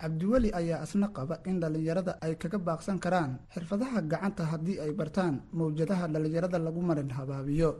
Cabdiweli 0.00 0.50
ayaa 0.60 0.82
isna 0.86 1.08
qaba 1.18 1.36
in 1.50 1.60
dhalinyarada 1.62 2.12
ay 2.24 2.34
kaga 2.42 2.58
baaqsan 2.58 2.98
karaan 3.04 3.32
xirfadaha 3.54 4.02
gacanta 4.12 4.44
haddii 4.52 4.78
ay 4.84 4.92
bartaan 5.00 5.34
mawjadaha 5.52 6.08
dhalinyarada 6.14 6.58
lagu 6.66 6.80
marin 6.90 7.10
habaabiyo 7.18 7.70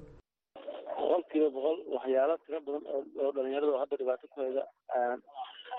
boqolkiiba 1.51 1.55
boqol 1.57 1.79
waxyaalo 1.97 2.35
tiro 2.45 2.59
badan 2.67 2.85
oo 3.23 3.31
dhalinyarada 3.37 3.81
hadda 3.83 3.97
dhibaato 4.01 4.27
ku 4.33 4.37
hayda 4.41 4.63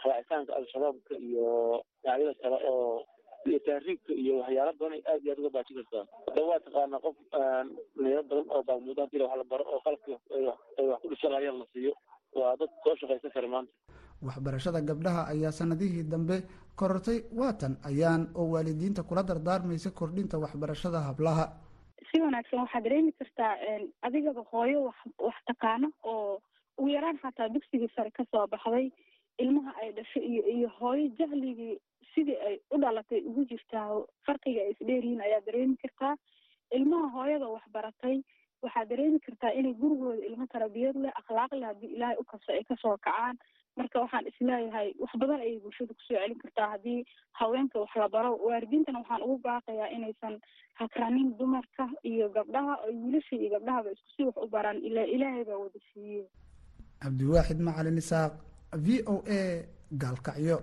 raacitaanka 0.06 0.52
al-shabaabka 0.60 1.14
iyo 1.28 1.48
dhinacyada 2.04 2.34
kale 2.42 2.58
oo 2.72 3.04
iyo 3.50 3.60
taariibka 3.66 4.14
iyo 4.24 4.34
waxyaala 4.42 4.72
badan 4.80 4.94
ay 4.98 5.04
aad 5.12 5.22
iyo 5.24 5.32
aad 5.34 5.40
uga 5.44 5.50
baajin 5.56 5.76
kartaa. 5.80 6.06
Hadda 6.28 6.42
waa 6.50 6.60
taqaanaa 6.66 7.02
qof 7.06 7.16
dhalinyaro 7.34 8.24
badan 8.30 8.48
oo 8.56 8.62
baagmudo 8.70 9.02
haddii 9.04 9.22
wax 9.26 9.36
la 9.42 9.46
baro 9.52 9.64
oo 9.74 9.80
qalabki 9.86 10.12
ay 10.38 10.44
wax 10.92 11.00
ku 11.02 11.08
dhishanayaan 11.14 11.58
la 11.62 11.66
siiyo. 11.74 11.94
Waa 12.40 12.56
dad 12.60 12.72
soo 12.84 12.96
shaqaysan 13.02 13.32
kara 13.36 13.48
maanta. 13.54 13.74
Waxbarashada 14.28 14.82
gabdhaha 14.90 15.22
ayaa 15.34 15.52
sanadihii 15.60 16.04
dambe 16.14 16.38
korortay 16.80 17.20
waatan 17.42 17.74
ayaan 17.90 18.22
oo 18.36 18.48
waalidiinta 18.56 19.04
kula 19.04 19.24
dardaarmaysa 19.24 19.92
kordhinta 20.00 20.38
waxbarashada 20.44 21.00
hablaha 21.08 21.46
si 22.12 22.22
wanaagsan 22.22 22.60
waxaad 22.64 22.84
dareemi 22.88 23.12
kartaa 23.20 23.54
adigaba 24.08 24.42
hooyo 24.52 24.80
wax 24.88 24.98
wax 25.28 25.36
taqaano 25.52 25.88
oo 26.14 26.42
ugu 26.78 26.90
yaraan 26.96 27.20
xataa 27.24 27.50
dugsigii 27.56 27.92
sare 27.96 28.12
ka 28.18 28.24
soo 28.32 28.48
baxday 28.56 28.88
ilmaha 29.44 29.72
ay 29.82 29.92
dhashay 29.98 30.24
iyo 30.32 30.44
iyo 30.56 30.70
hooyo 30.80 31.08
jahligii 31.20 31.76
sidii 32.14 32.38
ay 32.48 32.56
u 32.74 32.78
dhalatay 32.84 33.22
ugu 33.30 33.46
jirtaa 33.52 33.88
farqiga 34.26 34.62
ay 34.66 34.72
isdheeryihiin 34.76 35.22
ayaa 35.28 35.42
dareemi 35.48 35.78
kartaa 35.84 36.16
ilmaha 36.80 37.08
hooyada 37.18 37.48
waxbaratay 37.56 38.18
waxaad 38.64 38.90
dareemi 38.94 39.20
kartaa 39.28 39.52
inay 39.60 39.74
gurigooda 39.82 40.26
ilmo 40.30 40.46
tarbiyad 40.56 40.96
leh 41.06 41.14
akhlaaq 41.22 41.52
leh 41.60 41.68
haddii 41.72 41.94
ilaahay 41.96 42.18
u 42.22 42.24
kasto 42.32 42.54
ay 42.58 42.64
ka 42.72 42.76
soo 42.82 42.96
kacaan 43.08 43.38
marka 43.80 43.98
waxaan 44.04 44.28
is 44.32 44.38
leeyahay 44.48 44.88
wax 45.02 45.12
badan 45.22 45.40
ayay 45.46 45.60
bulshada 45.64 45.94
ku 45.98 46.02
soo 46.08 46.16
celin 46.20 46.40
kartaa. 46.44 46.68
Haddii 46.74 47.00
haweenka 47.40 47.80
wax 47.84 47.92
la 48.02 48.08
baro 48.16 48.32
waalidiintana 48.48 49.00
waxaan 49.02 49.22
ugu 49.28 49.38
baaqayaa 49.48 49.90
inaysan 49.98 50.36
hakranin 50.80 51.30
dumarka 51.40 51.86
iyo 52.12 52.30
gabdhaha 52.38 52.74
oo 52.86 52.92
wiilasha 53.04 53.36
iyo 53.36 53.50
gabdhahaba 53.56 53.92
isku 53.96 54.10
si 54.16 54.24
wax 54.28 54.36
u 54.46 54.48
baraan. 54.56 54.78
Ila 54.88 55.02
ilaahay 55.16 55.44
baa 55.50 55.60
wada 55.64 55.80
siiye 55.94 56.24
cabdiwaaxid 57.04 57.60
macalin 57.68 57.98
isaaq 58.04 58.34
v 58.86 58.88
o 59.14 59.16
a 59.40 59.42
gaalkacyo 60.02 60.58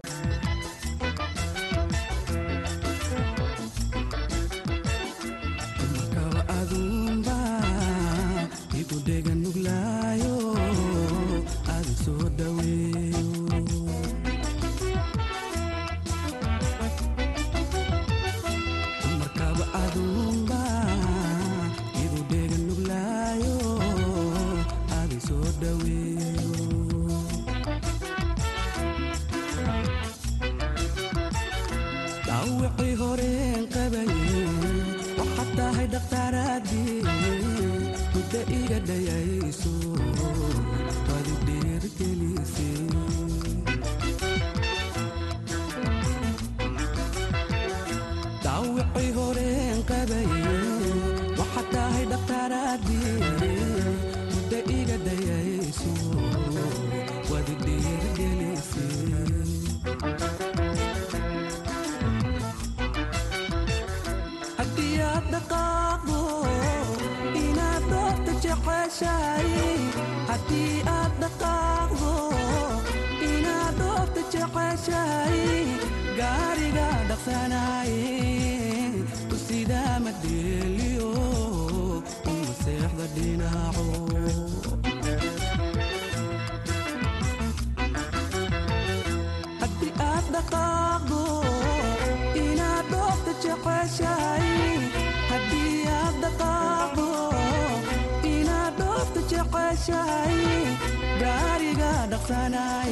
halkaa 102.28 102.84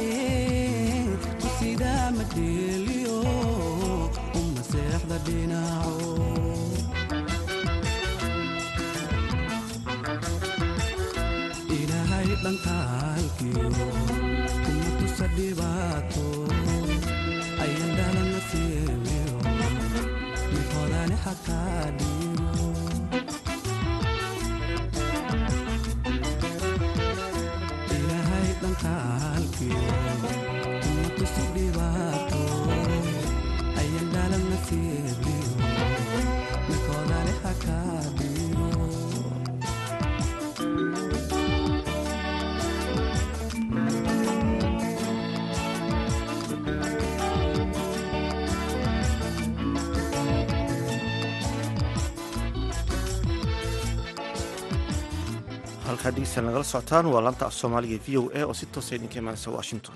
dhegeystayaal 56.11 56.45
nagala 56.49 56.63
socotaan 56.63 57.05
waa 57.13 57.21
laanta 57.25 57.45
af 57.49 57.53
soomaaliga 57.53 57.97
v 58.05 58.17
o 58.17 58.23
a 58.39 58.41
oo 58.45 58.53
si 58.53 58.65
toosa 58.65 58.95
idinka 58.95 59.17
imaanaysa 59.19 59.49
washington. 59.57 59.95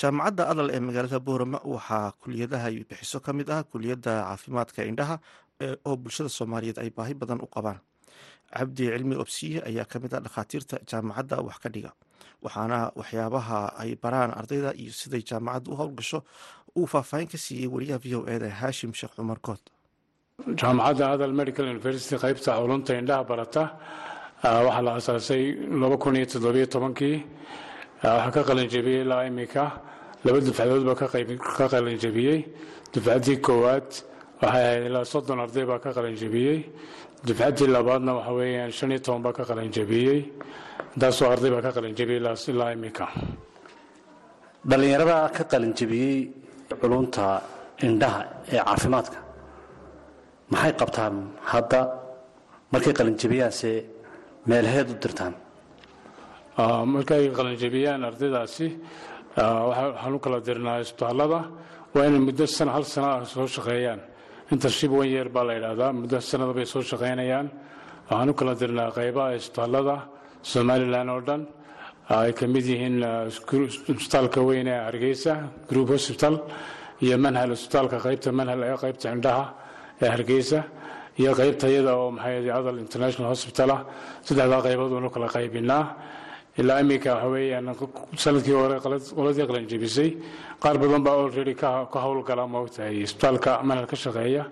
Jaamacadda 0.00 0.42
adal 0.52 0.70
ee 0.70 0.80
magaalada 0.80 1.18
boorama 1.26 1.58
waxaa 1.74 2.12
kuliyadaha 2.22 2.66
ay 2.70 2.84
bixiso 2.90 3.20
ka 3.20 3.32
mid 3.32 3.48
ah 3.50 3.62
kuliyadda 3.72 4.12
caafimaadka 4.28 4.80
indhaha 4.90 5.16
oo 5.88 5.96
bulshada 5.96 6.28
soomaaliyeed 6.38 6.78
ay 6.82 6.90
baahi 6.96 7.14
badan 7.14 7.40
u 7.44 7.46
qabaan. 7.54 7.78
Cabdi 8.56 8.84
cilmi 8.92 9.16
obsiye 9.22 9.58
ayaa 9.68 9.84
ka 9.92 9.98
mid 10.02 10.12
ah 10.14 10.20
dhakhaatiirta 10.26 10.76
jaamacadda 10.90 11.36
wax 11.46 11.58
ka 11.62 11.68
dhiga 11.74 11.92
waxaana 12.44 12.78
waxyaabaha 12.98 13.58
ay 13.82 13.90
baraan 14.02 14.30
ardayda 14.40 14.70
iyo 14.82 14.92
siday 15.00 15.22
jaamacadda 15.30 15.68
u 15.72 15.76
howlgasho 15.80 16.18
uu 16.78 16.86
faahfaahin 16.92 17.28
ka 17.32 17.38
siiyey 17.44 17.68
wariyaha 17.74 17.98
v 18.04 18.06
o 18.18 18.20
eda 18.34 18.48
haashim 18.60 18.92
sheekh 18.98 19.14
cumar 19.16 19.38
good 19.46 19.62
jaamacadda 20.60 21.04
adal 21.14 21.32
medical 21.40 21.64
university 21.74 22.16
qaybta 22.24 22.50
culunta 22.60 22.92
indhaha 23.00 23.24
barata 23.30 23.62
waxaa 24.42 24.82
la 24.86 24.92
asaasay 24.98 25.44
tobankii. 26.74 27.16
Waxaa 28.02 28.30
ka 28.34 28.40
qalinjabiyey 28.48 29.02
ilaa 29.04 29.24
imika. 29.30 29.64
Laba 30.24 30.38
dufcadood 30.40 30.84
baa 30.88 30.94
ka 30.94 31.66
qalinjabiyey. 31.74 32.38
Dufcaddii 32.92 33.38
koowaad 33.46 33.88
waxay 34.42 34.62
ahayd 34.64 34.82
ilaa 34.88 35.04
soddon 35.12 35.40
arday 35.44 35.64
baa 35.70 35.78
ka 35.84 35.90
qalinjabiyey. 35.96 36.58
Dufcaddii 37.26 37.66
labaadna 37.76 38.12
waxa 38.18 38.32
weeyaan 38.38 38.72
shan 38.72 38.90
iyo 38.92 39.00
toban 39.04 39.22
baa 39.26 39.32
ka 39.38 39.44
qalinjabiyey. 39.50 40.20
Intaasoo 40.94 41.30
arday 41.34 41.50
baa 41.54 41.62
ka 41.66 41.70
qalinjabiyey 41.76 42.20
ilaa 42.22 42.70
imika. 42.76 43.06
Dhallinyarada 44.68 45.16
ka 45.36 45.42
qalinjabiyey 45.52 46.16
culunta 46.80 47.26
indhaha 47.86 48.20
ee 48.52 48.60
caafimaadka 48.66 49.18
maxay 50.52 50.72
qabtaan 50.80 51.14
hadda 51.52 51.80
markay 52.72 52.92
qalinjabiyaanse 52.98 53.70
meelheed 54.50 54.88
u 54.92 54.94
dirtaan 55.02 55.34
markay 56.94 57.24
qalinjabiyaan 57.38 58.00
ardaydaasi 58.10 58.66
waxaan 59.70 60.14
u 60.16 60.18
kala 60.24 60.38
dirnaa 60.48 60.78
isbitaallada 60.84 61.40
waa 61.94 62.04
inay 62.08 62.22
muddo 62.28 62.44
sana 62.56 62.70
hal 62.76 62.84
sana 62.94 63.08
ah 63.16 63.24
soo 63.34 63.46
shaqeeyaan. 63.56 64.00
Internship 64.52 64.90
one 65.00 65.08
year 65.14 65.28
baa 65.34 65.44
la 65.48 65.52
yidhaahdaa 65.56 65.90
muddo 66.00 66.16
sanada 66.30 66.52
bay 66.58 66.66
soo 66.72 66.82
shaqaynayaan 66.90 67.46
waxaan 68.10 68.28
u 68.32 68.34
kala 68.40 68.52
dirnaa 68.60 68.90
qaybaha 68.98 69.30
isbitaallada 69.38 69.96
somalilan 70.52 71.08
oo 71.14 71.20
dhan. 71.28 71.42
Ay 72.16 72.30
ka 72.38 72.44
mid 72.54 72.64
yihiin 72.72 72.96
isbitaalka 73.92 74.40
weyn 74.48 74.66
ee 74.74 74.80
hargeysa 74.88 75.32
group 75.68 75.88
hospital 75.94 76.34
iyo 77.04 77.16
manhal 77.24 77.50
isbitaalka 77.56 77.96
qaybta 78.06 78.28
manhal 78.38 78.60
ee 78.70 78.76
qaybta 78.84 79.06
indhaha 79.16 79.44
ee 80.02 80.08
hargeysa 80.14 80.58
iyo 81.20 81.30
qaybta 81.40 81.66
iyada 81.72 81.92
oo 82.00 82.10
maxay 82.16 82.50
adal 82.58 82.78
international 82.86 83.28
hospital 83.34 83.70
ah 83.76 83.80
saddexdaa 84.26 84.60
qaybood 84.66 84.92
uunu 84.96 85.10
kala 85.14 85.26
qaybinaa. 85.36 85.84
Ilaa 86.58 86.80
iminka 86.82 87.10
waxa 87.14 87.28
weeyaan 87.34 87.66
sannadkii 88.22 88.56
hore 88.60 88.76
qoladii 89.16 89.46
qalanjebisay 89.50 90.10
qaar 90.62 90.76
badan 90.82 91.02
baa 91.06 91.14
already 91.22 91.54
ka 91.54 91.86
howlgala 92.04 92.44
moogtahay 92.54 92.96
isbitaalka 93.06 93.62
manhal 93.68 93.86
ka 93.86 93.96
shaqeeya 94.04 94.44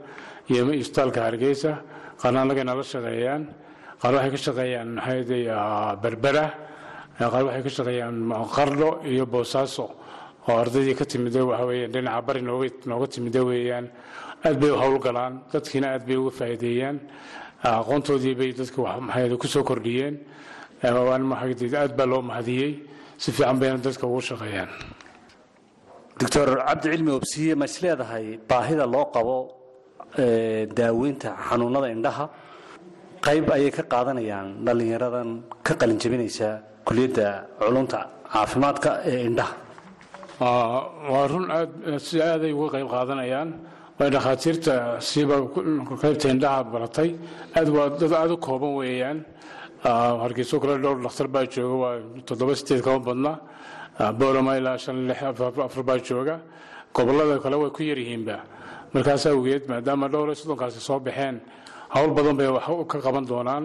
iyo 0.51 0.63
isbitaalka 0.83 1.21
hargeysa. 1.27 1.73
Qaarna 2.21 2.39
annagayna 2.43 2.75
la 2.79 2.83
shaqeeyaan. 2.95 3.43
Qaar 4.03 4.13
waxay 4.15 4.31
ka 4.35 4.41
shaqeeyaan 4.47 4.89
maxay 4.99 5.21
berbera. 6.03 6.47
Qaar 7.19 7.43
waxay 7.49 7.63
ka 7.67 7.71
shaqeeyaan 7.79 8.17
qardho 8.57 8.91
iyo 9.13 9.25
boosaaso. 9.27 9.87
Oo 10.49 10.57
ardaydii 10.63 10.95
ka 10.95 11.05
timida 11.05 11.41
waxa 11.51 11.65
weeyaan 11.71 11.91
dhinaca 11.95 12.23
bari 12.27 12.41
nooga 12.43 13.07
timida 13.15 13.41
weeyaan 13.51 13.87
aad 14.47 14.57
bay 14.63 14.71
u 14.75 14.77
howlgalaan 14.83 15.35
dadkiina 15.53 15.87
aad 15.95 16.05
bay 16.09 16.17
uga 16.23 16.33
faa'iideeyaan. 16.39 16.97
Aqoontoodii 17.81 18.35
bay 18.41 18.51
dadka 18.61 18.81
maxay 19.09 19.37
ku 19.43 19.47
soo 19.55 19.65
kordhiyeen. 19.71 20.15
Aad 20.85 21.93
baa 21.99 22.07
loo 22.13 22.23
mahadiyey. 22.31 22.73
Si 23.23 23.29
fiican 23.37 23.57
bayna 23.61 23.79
dadka 23.87 24.05
ugu 24.11 24.21
shaqeeyaan. 24.31 24.71
Doctor 26.21 26.49
cabdi 26.67 26.87
cilmi 26.93 27.13
obsiye 27.19 27.55
ma 27.61 27.65
is 27.71 27.77
leedahay 27.83 28.27
baahida 28.51 28.85
loo 28.95 29.07
qabo 29.15 29.37
daaweynta 30.79 31.31
xanuunada 31.49 31.89
indhaha? 31.97 32.27
Qayb 33.27 33.47
ayay 33.57 33.71
ka 33.77 33.83
qaadanayaan 33.93 34.49
dhallinyaradan 34.67 35.29
ka 35.67 35.73
qalin 35.81 35.99
jebinaysa 36.03 36.49
kuliyadda 36.87 37.27
culunta 37.61 38.01
caafimaadka 38.33 38.91
ee 39.11 39.21
indhaha. 39.29 39.55
Waa 41.13 41.25
run 41.33 41.47
aad 41.59 41.71
si 42.07 42.17
aaday 42.29 42.53
uga 42.59 42.69
qayb 42.75 42.89
qaadanayaan 42.95 43.49
way 43.99 44.09
dhakhaatiirta 44.15 44.75
siiba 45.09 45.37
qaybta 46.03 46.27
indhaha 46.35 46.61
baratay 46.73 47.11
aad 47.59 47.69
waa 47.77 47.89
dad 48.01 48.13
aada 48.13 48.33
u 48.35 48.39
kooban 48.47 48.73
weeyaan. 48.81 49.19
Hargeyso 50.23 50.57
kale 50.61 50.75
dhowr 50.85 50.99
dhakhtar 51.05 51.29
baa 51.35 51.45
jooga 51.55 51.77
waa 51.83 51.95
toddoba 52.27 52.53
sideed 52.59 52.83
kama 52.87 52.99
badna. 53.09 53.33
Boolama 54.19 54.53
ilaa 54.59 54.77
shan 54.79 54.97
lix 55.09 55.21
afar 55.23 55.83
baa 55.89 55.99
jooga. 56.09 56.37
Gobollada 56.95 57.39
kale 57.45 57.57
way 57.63 57.71
ku 57.77 57.83
yaryihiinba 57.91 58.37
markaas 58.95 59.27
awgeed 59.27 59.63
maadaama 59.71 60.07
dhowr 60.13 60.29
iyo 60.31 60.35
soddonkaasi 60.41 60.81
soo 60.89 60.99
baxeen 61.07 61.37
howl 61.95 62.11
badan 62.17 62.35
bay 62.41 62.49
wax 62.57 62.65
ka 62.93 62.99
qaban 63.05 63.25
doonaan 63.31 63.65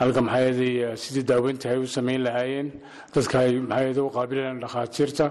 halka 0.00 0.20
maxaayaday 0.26 0.96
sidii 1.02 1.24
daaweynta 1.30 1.66
ay 1.72 1.78
u 1.84 1.86
samayn 1.96 2.20
lahaayeen 2.26 2.68
dadka 3.14 3.36
ay 3.44 3.52
maxaayada 3.70 4.00
u 4.08 4.10
qaabili 4.16 4.40
lahayen 4.42 4.60
dhakhaatiirta 4.64 5.26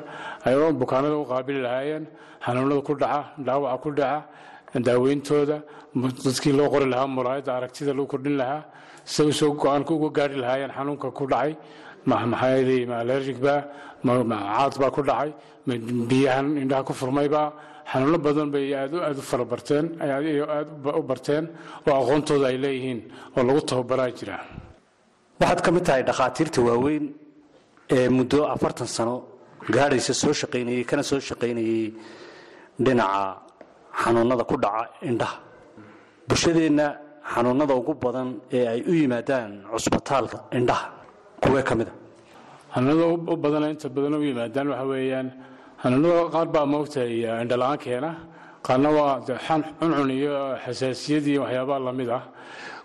ay 0.46 0.56
bukaanada 0.82 1.16
u 1.24 1.26
qaabili 1.34 1.60
lahaayeen 1.68 2.04
xanuunada 2.46 2.82
ku 2.88 2.94
dhaca 3.02 3.22
dhaawaca 3.48 3.78
ku 3.84 3.90
dhaca 4.00 4.20
daaweyntooda 4.88 5.58
dadkii 6.26 6.54
loo 6.60 6.70
qori 6.74 6.86
lahaa 6.94 7.08
muraayadda 7.18 7.52
aragtida 7.58 7.92
lagu 7.98 8.08
kordhin 8.14 8.36
lahaa 8.42 8.62
say 9.14 9.26
u 9.32 9.34
soo 9.40 9.52
go'aanka 9.62 9.92
uga 9.98 10.10
gaari 10.18 10.36
lahaayeen 10.44 10.72
xanuunka 10.78 11.08
ku 11.20 11.24
dhacay 11.34 11.54
maxaayaday 12.12 12.82
ma 12.92 12.96
allergic 13.04 13.38
ba 13.46 13.56
caad 14.06 14.74
baa 14.82 14.92
ku 14.96 15.02
dhacay 15.10 15.32
biyahan 16.10 16.48
indhaha 16.64 16.84
ku 16.90 16.94
furmaybaa 17.02 17.48
xanuuno 17.92 18.18
badan 18.26 18.48
bay 18.54 18.68
aad 18.80 18.94
aad 19.08 19.18
u 19.22 19.24
farabarteen 19.32 19.86
aad 20.02 20.68
u 21.00 21.04
barteen 21.10 21.44
oo 21.88 21.94
aqoontooda 22.02 22.46
ay 22.52 22.58
leeyihiin 22.64 23.00
oo 23.38 23.42
lagu 23.48 23.62
tababaraa 23.70 24.10
jira. 24.18 24.38
Waxaad 25.40 25.60
ka 25.66 25.70
mid 25.76 25.84
tahay 25.88 26.04
dhakhaatiirta 26.10 26.60
waaweyn 26.68 27.06
ee 27.96 28.08
muddo 28.18 28.40
afartan 28.54 28.88
sano 28.96 29.16
gaadhaysa 29.76 30.14
soo 30.22 30.34
shaqaynayey 30.42 30.84
kana 30.90 31.04
soo 31.10 31.20
shaqaynayey 31.30 31.86
dhinaca 32.86 33.24
xanuunada 34.02 34.44
ku 34.50 34.56
dhaca 34.64 34.84
indhaha. 35.10 35.38
Bulshadeenna 36.28 36.88
xanuunada 37.34 37.74
ugu 37.82 37.94
badan 38.04 38.28
ee 38.58 38.66
ay 38.74 38.80
u 38.92 38.94
yimaadaan 39.02 39.52
cusbitaalka 39.72 40.38
indhaha 40.58 40.86
kuwee 41.44 41.64
ka 41.70 41.74
mida 41.80 41.94
xanuunada 42.74 43.06
u 43.34 43.36
badan 43.44 43.64
inta 43.74 43.88
badan 43.96 44.14
u 44.20 44.24
yimaadaan 44.30 44.68
waxa 44.72 44.86
weeyaan 44.92 45.28
xanuunada 45.84 46.32
qaar 46.34 46.48
baa 46.56 46.66
moogtahay 46.74 47.24
indhala-aan 47.44 47.78
keena 47.86 48.12
qaarna 48.66 48.90
waa 48.98 49.20
cuncun 49.80 50.10
iyo 50.20 50.34
xasaasiyad 50.66 51.26
iyo 51.32 51.42
waxyaabaha 51.44 51.80
la 51.88 51.92
mid 52.00 52.10
ah. 52.10 52.24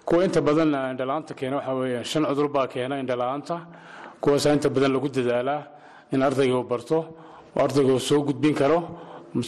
Kuwa 0.07 0.25
inta 0.27 0.41
badan 0.41 0.71
indhala-aanta 0.93 1.33
keena 1.39 1.57
waxa 1.59 1.73
weeyaan 1.81 2.05
shan 2.11 2.23
cudur 2.29 2.49
baa 2.57 2.67
keena 2.67 2.95
indhala-aanta 3.03 3.57
kuwaasaa 4.23 4.53
inta 4.57 4.69
badan 4.75 4.91
lagu 4.97 5.09
dadaalaa 5.17 5.63
in 6.13 6.21
ardayga 6.23 6.55
uu 6.59 6.65
barto 6.73 6.99
oo 7.57 7.61
ardayga 7.67 7.93
uu 7.97 8.01
soo 8.09 8.21
gudbin 8.29 8.55
karo 8.61 8.79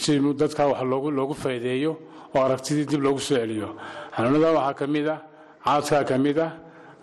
si 0.03 0.11
dadka 0.41 0.67
wax 0.71 0.81
loogu 1.19 1.33
faa'iideeyo 1.43 1.91
oo 2.35 2.41
aragtidii 2.45 2.85
dib 2.91 3.01
loogu 3.05 3.19
soo 3.19 3.35
celiyo. 3.35 3.69
Xanuunada 4.15 4.49
waxaa 4.57 4.73
ka 4.79 4.85
mid 4.87 5.07
ah 5.13 5.19
caadkaa 5.65 6.03
ka 6.09 6.15
mid 6.25 6.37
ah 6.45 6.51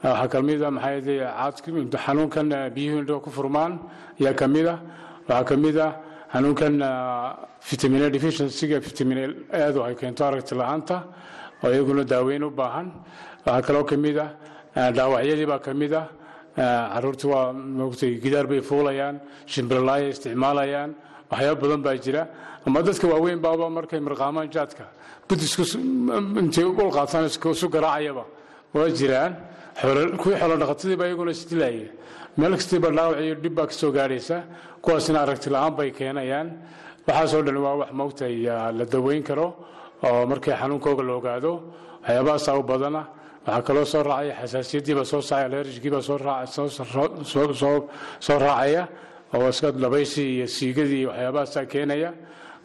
waxaa 0.02 0.28
ka 0.32 0.38
mid 0.48 0.60
ah 0.66 0.70
maxaa 0.70 1.50
xanuunkan 2.04 2.46
biyuhu 2.74 2.96
indhaha 3.02 3.20
ku 3.24 3.30
furmaan 3.36 3.72
ayaa 4.20 4.32
ka 4.40 4.46
mid 4.54 4.66
ah. 4.66 4.78
Waxaa 5.28 5.44
ka 5.48 5.56
mid 5.56 5.76
ah 5.86 5.92
xanuunkan 6.32 6.74
vitamin 7.70 8.02
deficiencyga 8.16 8.78
vitamin 8.88 9.18
aadu 9.52 9.78
ay 9.86 9.94
keento 10.00 10.22
aragti 10.28 10.54
la'aanta 10.60 10.96
oo 11.64 11.70
iyaguna 11.74 12.04
daaweyn 12.12 12.42
u 12.44 12.50
baahan. 12.50 12.86
Waxaa 13.46 13.62
kaloo 13.66 13.84
ka 13.90 13.96
mid 13.96 14.16
ah 14.18 14.30
dhaawacyadii 14.96 15.46
baa 15.52 15.58
ka 15.66 15.72
ah 15.96 16.06
carruurta 16.94 17.26
waa 17.32 17.52
moogtay 17.52 18.12
gidaar 18.24 18.46
bay 18.50 18.60
fuulayaan 18.68 19.16
shimbirlaaya 19.52 20.08
isticmaalayaan 20.14 20.90
waxyaaba 21.30 21.60
badan 21.62 21.80
baa 21.86 21.96
jira. 22.04 22.22
Ama 22.66 22.78
dadka 22.88 23.06
waaweyn 23.12 23.40
baaba 23.46 23.66
markay 23.78 24.00
mirqaamaan 24.06 24.48
jaadka 24.56 24.84
budisku 25.28 25.62
intay 26.42 26.64
ul 26.64 26.90
qaataan 26.96 27.24
isu 27.28 27.66
garaacayaba 27.74 28.24
waa 28.74 28.88
jiraan 28.98 29.32
kuwii 29.82 30.36
xoolo 30.40 30.56
dhaqatadiiba 30.62 31.04
iyaguna 31.08 31.30
isdilaaya 31.36 31.88
meel 32.38 32.52
kastiiba 32.58 32.88
dhaawac 32.96 33.18
iyo 33.24 33.34
dhib 33.42 33.54
baa 33.58 33.66
ka 33.66 33.72
soo 33.80 33.90
gaadhaysa 33.92 34.36
kuwaasina 34.82 35.18
aragti 35.24 35.48
la'aan 35.50 35.74
bay 35.78 35.90
keenayaan. 35.98 36.48
Waxaasoo 37.06 37.42
dhan 37.46 37.56
waa 37.64 37.74
wax 37.80 37.90
moogtay 37.92 38.34
la 38.78 38.84
daweyn 38.92 39.22
karo 39.22 39.46
oo 40.02 40.26
markii 40.26 40.54
xanuunkooga 40.60 41.02
la 41.02 41.12
ogaado 41.18 41.52
waxyaabahaasaa 42.02 42.56
u 42.58 42.62
badana. 42.62 43.02
Waxaa 43.46 43.62
kaloo 43.66 43.84
soo 43.84 44.02
raacaya 44.02 44.34
xasaasiyadiiba 44.42 45.04
soo 45.04 45.20
saacay 45.22 45.46
alerjigiiba 45.46 46.00
soo 46.02 46.18
raacaya 48.38 48.88
oo 49.34 49.48
iska 49.48 49.68
labaysi 49.84 50.22
iyo 50.36 50.46
siigadii 50.46 51.06
waxyaabahaasaa 51.06 51.64
keenaya 51.72 52.10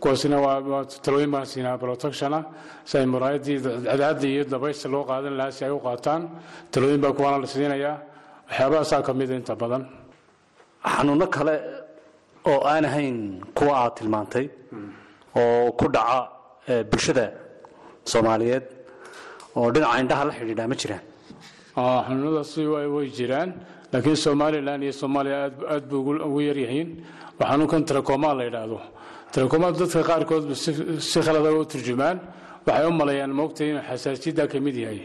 kuwaasina 0.03 0.37
waa 0.45 0.83
talooyin 1.05 1.31
baan 1.35 1.45
siinaa 1.51 1.77
protectiona 1.83 2.39
si 2.89 2.93
ay 2.99 3.05
muraayadii 3.13 3.57
cadcadda 3.63 4.27
iyo 4.33 4.43
dabaysta 4.53 4.87
loo 4.93 5.03
qaadan 5.09 5.33
lahaa 5.39 5.55
si 5.57 5.61
ay 5.67 5.71
u 5.77 5.79
qaataan 5.87 6.21
talooyin 6.73 7.01
baa 7.03 7.13
kuwaana 7.17 7.37
la 7.43 7.47
siinayaa. 7.53 7.95
Waxyaabahaasaa 8.49 9.01
ka 9.07 9.11
mida 9.19 9.33
inta 9.39 9.53
badan. 9.61 9.83
Xanuuno 10.93 11.25
kale 11.35 11.55
oo 12.51 12.59
aan 12.71 12.85
ahayn 12.89 13.17
kuwa 13.57 13.73
aad 13.83 13.93
tilmaantay 13.97 14.45
oo 15.41 15.71
ku 15.79 15.85
dhaca 15.95 16.19
bulshada 16.91 17.25
soomaaliyeed 18.11 18.65
oo 19.57 19.67
dhinaca 19.73 19.95
indhaha 20.03 20.23
la 20.29 20.33
xidhiidhaa 20.37 20.67
ma 20.71 20.75
jiraan? 20.81 21.03
Xanuunadaasi 22.05 22.61
way 22.95 23.07
jiraan 23.17 23.49
laakiin 23.91 24.17
somalilan 24.25 24.79
iyo 24.85 24.93
soomaaliya 25.01 25.37
aad 25.73 25.83
bu 25.89 25.97
ugu 26.27 26.39
yaryihiin 26.49 26.89
waa 27.39 27.47
xanuunkan 27.51 27.81
tarakooma 27.89 28.29
la 28.39 28.43
yidhaahdo 28.47 28.77
tarakooma 29.34 29.67
dadka 29.80 30.02
qaarkood 30.10 30.43
si 31.10 31.19
khalada 31.26 31.50
u 31.60 31.65
turjumaan. 31.74 32.17
Waxay 32.67 32.86
u 32.89 32.91
maleeyaan 33.02 33.32
moogtay 33.39 33.67
inuu 33.72 33.84
xasaasiyadda 33.89 34.43
ka 34.52 34.58
mid 34.65 34.76
yahay. 34.84 35.02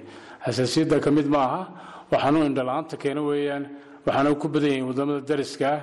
Xasaasiyadda 0.46 0.96
ka 1.04 1.10
mid 1.16 1.26
ma 1.34 1.38
aha 1.46 1.62
waa 2.10 2.20
xanuun 2.24 2.44
indhala-aanta 2.50 2.96
keena 3.02 3.22
weeyaan. 3.28 3.64
Waxaana 4.06 4.28
ku 4.42 4.46
badan 4.54 4.70
yihiin 4.72 4.86
waddamada 4.90 5.20
dariska 5.30 5.66
ah 5.74 5.80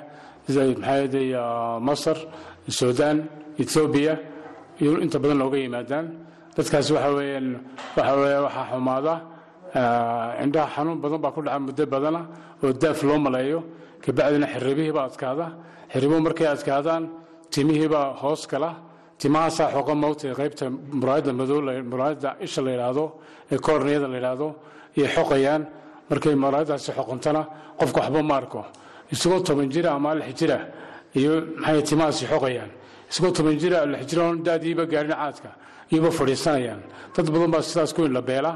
sida 0.48 0.62
maxaaday 0.82 1.28
masar 1.88 2.18
suudaan 2.80 3.18
ethoobiya 3.62 4.14
iyo 4.82 4.92
inta 5.06 5.18
badan 5.24 5.38
looga 5.44 5.58
yimaadaan. 5.66 6.06
Dadkaasi 6.56 6.90
waxa 6.96 7.10
weeyaan 7.18 7.48
waxa 7.98 8.14
weeya 8.22 8.40
waxaa 8.48 8.66
xumaada 8.72 9.14
indhaha 10.44 10.68
xanuun 10.76 10.98
badan 11.04 11.20
baa 11.26 11.32
ku 11.36 11.42
dhaca 11.46 11.60
muddo 11.68 11.84
badana 11.94 12.22
oo 12.64 12.72
daaf 12.82 13.00
loo 13.08 13.18
maleeyo 13.26 13.60
kabacdina 14.04 14.48
xiribihiibaa 14.54 15.06
adkaada. 15.10 15.48
Xiribuhu 15.94 16.20
markay 16.28 16.48
adkaadaan 16.56 17.04
timihiibaa 17.56 18.08
hoos 18.22 18.42
gala 18.52 18.70
timahaasaa 19.22 19.70
xooqa 19.76 19.94
moogtay 20.04 20.32
qaybta 20.40 20.66
muraayadda 21.00 21.32
madow 21.40 21.60
muraayadda 21.92 22.30
isha 22.46 22.62
la 22.66 22.72
yidhaahdo 22.76 23.06
ee 23.54 23.58
koorniyada 23.68 24.08
la 24.14 24.18
yidhaahdo 24.20 24.48
iyay 24.98 25.10
xoqayaan 25.18 25.62
markay 26.10 26.36
muraayaddaasi 26.44 26.90
xoqontana 26.98 27.42
qofka 27.80 28.00
waxba 28.04 28.22
ma 28.30 28.36
arko. 28.42 28.62
Isagoo 29.14 29.40
toban 29.48 29.68
jira 29.74 29.90
ama 29.98 30.12
lix 30.20 30.30
jira 30.40 30.58
iyo 31.20 31.32
maxay 31.62 31.82
timahaasi 31.90 32.24
xoqayaan. 32.32 32.72
Isagoo 33.12 33.32
toban 33.38 33.56
jira 33.62 33.78
lix 33.94 34.04
jira 34.10 34.22
oon 34.28 34.38
daadiiba 34.48 34.84
gaarin 34.92 35.14
caadka 35.22 35.50
iyuba 35.94 36.10
fadhiisanayaan. 36.18 36.82
Dad 37.16 37.28
badan 37.34 37.50
baa 37.56 37.62
sidaas 37.70 37.92
ku 37.96 38.02
indhabeela 38.10 38.52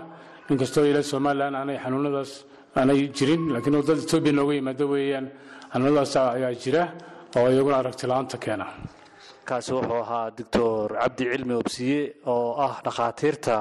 inkastoo 0.52 0.86
ila 0.92 1.02
somalilan 1.12 1.54
aanay 1.60 1.78
xanuunadaas 1.84 2.32
aanay 2.80 3.00
jirin 3.18 3.42
laakiin 3.54 3.76
dad 3.88 3.98
etoobiya 4.06 4.34
nooga 4.40 4.54
yimaado 4.60 4.86
weeyaan 4.94 5.26
xanuunadaas 5.74 6.14
ayaa 6.38 6.54
jira 6.64 6.84
oo 7.38 7.48
iyaguna 7.54 7.78
aragti 7.82 8.06
la'aanta 8.12 8.38
keena. 8.44 8.66
Kaasi 9.48 9.72
wuxuu 9.78 10.00
ahaa 10.04 10.26
doctor 10.38 10.88
cabdi 11.02 11.24
cilmi 11.32 11.54
obsiye 11.62 12.00
oo 12.34 12.50
ah 12.66 12.74
dhakhaatiirta 12.86 13.56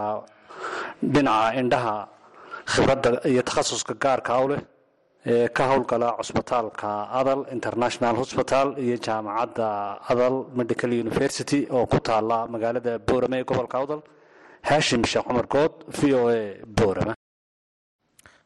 dhinaca 1.15 1.55
indhaha 1.61 1.95
khibradda 2.73 3.09
iyo 3.33 3.43
takhasuska 3.49 3.95
gaarka 4.05 4.33
u 4.45 4.49
leh 4.51 4.61
ee 5.33 5.49
ka 5.57 5.63
howlgala 5.71 6.09
cusbitaalka 6.19 6.89
adal 7.21 7.41
international 7.57 8.15
hosbital 8.21 8.69
iyo 8.85 8.97
jaamacadda 9.07 9.69
adal 10.13 10.35
medical 10.59 10.91
university 11.05 11.61
oo 11.77 11.85
ku 11.93 11.99
taala 12.09 12.39
magaalada 12.53 12.93
boorame 13.09 13.37
ee 13.41 13.45
gobolka 13.51 13.77
awdal 13.81 14.03
haashim 14.69 15.03
sheekh 15.11 15.27
cumar 15.29 15.47
good 15.55 15.75
v 15.99 16.01
o 16.19 16.23
a 16.37 16.41
boorame. 16.79 17.13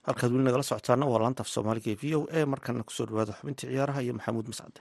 Halkaad 0.06 0.30
weli 0.34 0.44
nagala 0.48 0.62
socotaana 0.70 1.04
waa 1.12 1.20
laanta 1.24 1.42
af 1.44 1.48
soomaaliga 1.54 1.90
ee 1.94 1.98
v 2.02 2.04
o 2.18 2.20
a. 2.38 2.40
Markana 2.52 2.82
ku 2.88 2.92
soo 2.96 3.06
dhawaada 3.08 3.32
xubintii 3.38 3.66
ciyaaraha 3.70 4.00
iyo 4.04 4.12
maxamuud 4.18 4.46
mascade 4.52 4.78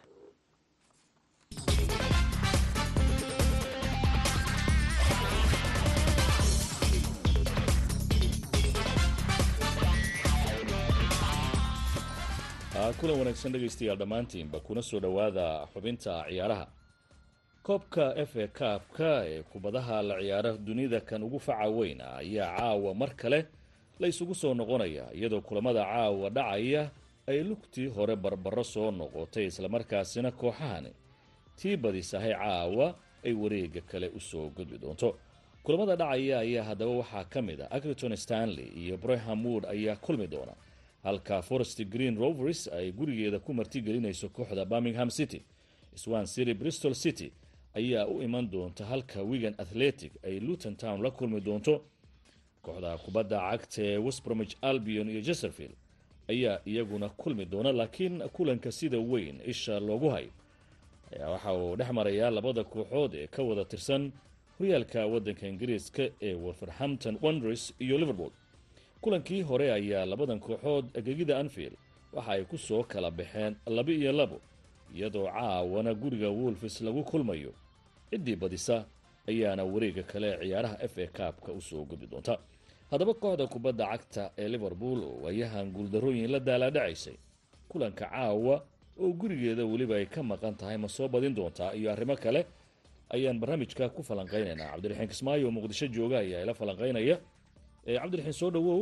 kulan 13.00 13.18
wanaagsan 13.20 13.52
dhegaystayaal 13.54 13.98
dhammaantiinba 13.98 14.60
kuna 14.60 14.82
soo 14.82 15.00
dhowaada 15.00 15.48
xubinta 15.74 16.14
ciyaaraha. 16.30 16.68
Koobka 17.66 18.06
f 18.26 18.32
a 18.36 18.48
kaabka 18.48 19.10
ee 19.32 19.44
kubadaha 19.52 20.02
la 20.02 20.16
ciyaara 20.22 20.52
dunida 20.58 21.00
kan 21.02 21.24
ugu 21.24 21.40
faca 21.40 21.68
weyn 21.78 22.02
ayaa 22.02 22.58
caawa 22.58 22.94
mar 22.96 23.12
kale 23.16 23.40
la 24.00 24.08
isugu 24.08 24.36
soo 24.36 24.54
noqonaya 24.54 25.06
iyadoo 25.14 25.42
kulamada 25.42 25.84
caawa 25.86 26.30
dhacaya 26.30 26.92
ay 27.28 27.44
lugtii 27.44 27.88
hore 27.96 28.16
barbaro 28.16 28.64
soo 28.64 28.92
noqotay 28.92 29.46
islamarkaasina 29.46 30.32
kooxahani 30.32 30.92
tii 31.62 31.78
badisahay 31.78 32.34
caawa 32.34 32.88
ay 33.26 33.34
wareega 33.34 33.82
kale 33.82 34.08
u 34.08 34.20
soo 34.20 34.50
gudbi 34.50 34.78
doonto. 34.78 35.10
Kulamada 35.64 35.96
dhacaya 35.96 36.40
ayaa 36.40 36.64
haddaba 36.64 36.92
waxaa 36.92 37.24
ka 37.30 37.42
mid 37.42 37.62
a 37.62 37.68
agriton 37.72 38.16
stanley 38.16 38.68
iyo 38.82 38.98
braham 38.98 39.46
wood 39.46 39.66
ayaa 39.66 39.96
kulmi 39.96 40.28
doona. 40.28 40.54
Halka 41.04 41.42
forest 41.42 41.84
green 41.86 42.18
rovers 42.18 42.68
ay 42.68 42.92
gurigeeda 42.92 43.40
ku 43.40 43.54
martigelinayso 43.54 44.30
kooxda 44.30 44.66
birmingham 44.66 45.10
city. 45.10 45.42
Swan 45.96 46.26
city 46.26 46.54
bristol 46.54 46.94
city 46.96 47.32
ayaa 47.74 48.08
u 48.08 48.22
iman 48.24 48.50
doonta 48.52 48.86
halka 48.86 49.22
wigan 49.24 49.54
athletic 49.58 50.12
ay 50.24 50.40
luton 50.40 50.76
town 50.76 51.02
la 51.02 51.12
kulmi 51.12 51.42
doonto. 51.42 51.82
Kooxda 52.62 52.98
kubadda 52.98 53.38
cagta 53.52 53.82
ee 53.84 54.00
albion 54.62 55.10
iyo 55.10 55.22
jeserfield 55.22 55.76
ayaa 56.30 56.60
iyaguna 56.66 57.10
kulmi 57.10 57.46
doona 57.46 57.72
laakiin 57.72 58.20
kulanka 58.34 58.72
sida 58.72 58.98
weyn 59.00 59.40
isha 59.46 59.80
loogu 59.80 60.10
hay 60.10 60.28
ayaa 61.14 61.30
waxa 61.34 61.54
uu 61.54 61.76
dhex 61.76 61.90
marayaa 61.92 62.30
labada 62.38 62.64
kooxood 62.64 63.14
ee 63.16 63.28
ka 63.28 63.42
wada 63.44 63.66
tirsan 63.66 64.12
horyaalka 64.60 65.00
waddanka 65.14 65.44
ingiriiska 65.52 66.04
ee 66.22 66.34
wolverhampton 66.44 67.18
wonders 67.22 67.74
iyo 67.80 67.98
liverpool. 67.98 68.32
Kulankii 69.02 69.42
hore 69.42 69.72
ayaa 69.74 70.06
labadan 70.06 70.40
kooxood 70.40 70.86
gegida 71.06 71.40
anfield 71.40 71.74
waxa 72.14 72.32
ay 72.32 72.44
ku 72.46 72.58
soo 72.58 72.84
kala 72.84 73.12
baxeen 73.12 73.56
laba 73.66 73.92
iyo 73.92 74.12
labo 74.12 74.38
iyadoo 74.96 75.26
caawana 75.28 75.94
guriga 75.94 76.30
wolfis 76.30 76.82
lagu 76.82 77.04
kulmayo. 77.04 77.52
Ciddii 78.12 78.36
badisa 78.36 78.86
ayaana 79.28 79.64
wareega 79.64 80.04
kale 80.04 80.30
ciyaaraha 80.42 80.78
f 80.84 80.98
a 80.98 81.08
kaabka 81.08 81.52
u 81.52 81.62
soo 81.62 81.86
gudbi 81.86 82.08
doonta. 82.12 82.38
Haddaba 82.92 83.14
kooxda 83.14 83.48
kubadda 83.48 83.86
cagta 83.92 84.24
ee 84.38 84.48
liverpool 84.54 85.00
oo 85.04 85.16
waayahan 85.24 85.72
guuldarooyin 85.76 86.32
la 86.32 86.40
daalaadhacaysay 86.40 87.16
kulanka 87.70 88.06
caawa 88.12 88.56
oo 89.04 89.12
gurigeeda 89.22 89.64
weliba 89.72 89.96
ay 90.00 90.06
ka 90.16 90.22
maqan 90.32 90.56
tahay 90.60 90.78
ma 90.84 90.88
soo 90.98 91.08
badin 91.14 91.34
doontaa? 91.38 91.72
Iyo 91.80 91.88
arrimo 91.96 92.16
kale 92.24 92.42
ayaan 93.16 93.38
barnaamijka 93.42 93.90
ku 93.96 94.02
falanqaynaynaa. 94.10 94.68
Cabdiraxiin 94.74 95.10
kismaayo 95.14 95.46
oo 95.48 95.52
muqdisho 95.58 95.88
jooga 95.96 96.18
ayaa 96.24 96.42
ila 96.46 96.54
falanqaynaya. 96.62 97.16
Cabdiraxiin 98.02 98.34
soo 98.42 98.50
dhawow 98.56 98.80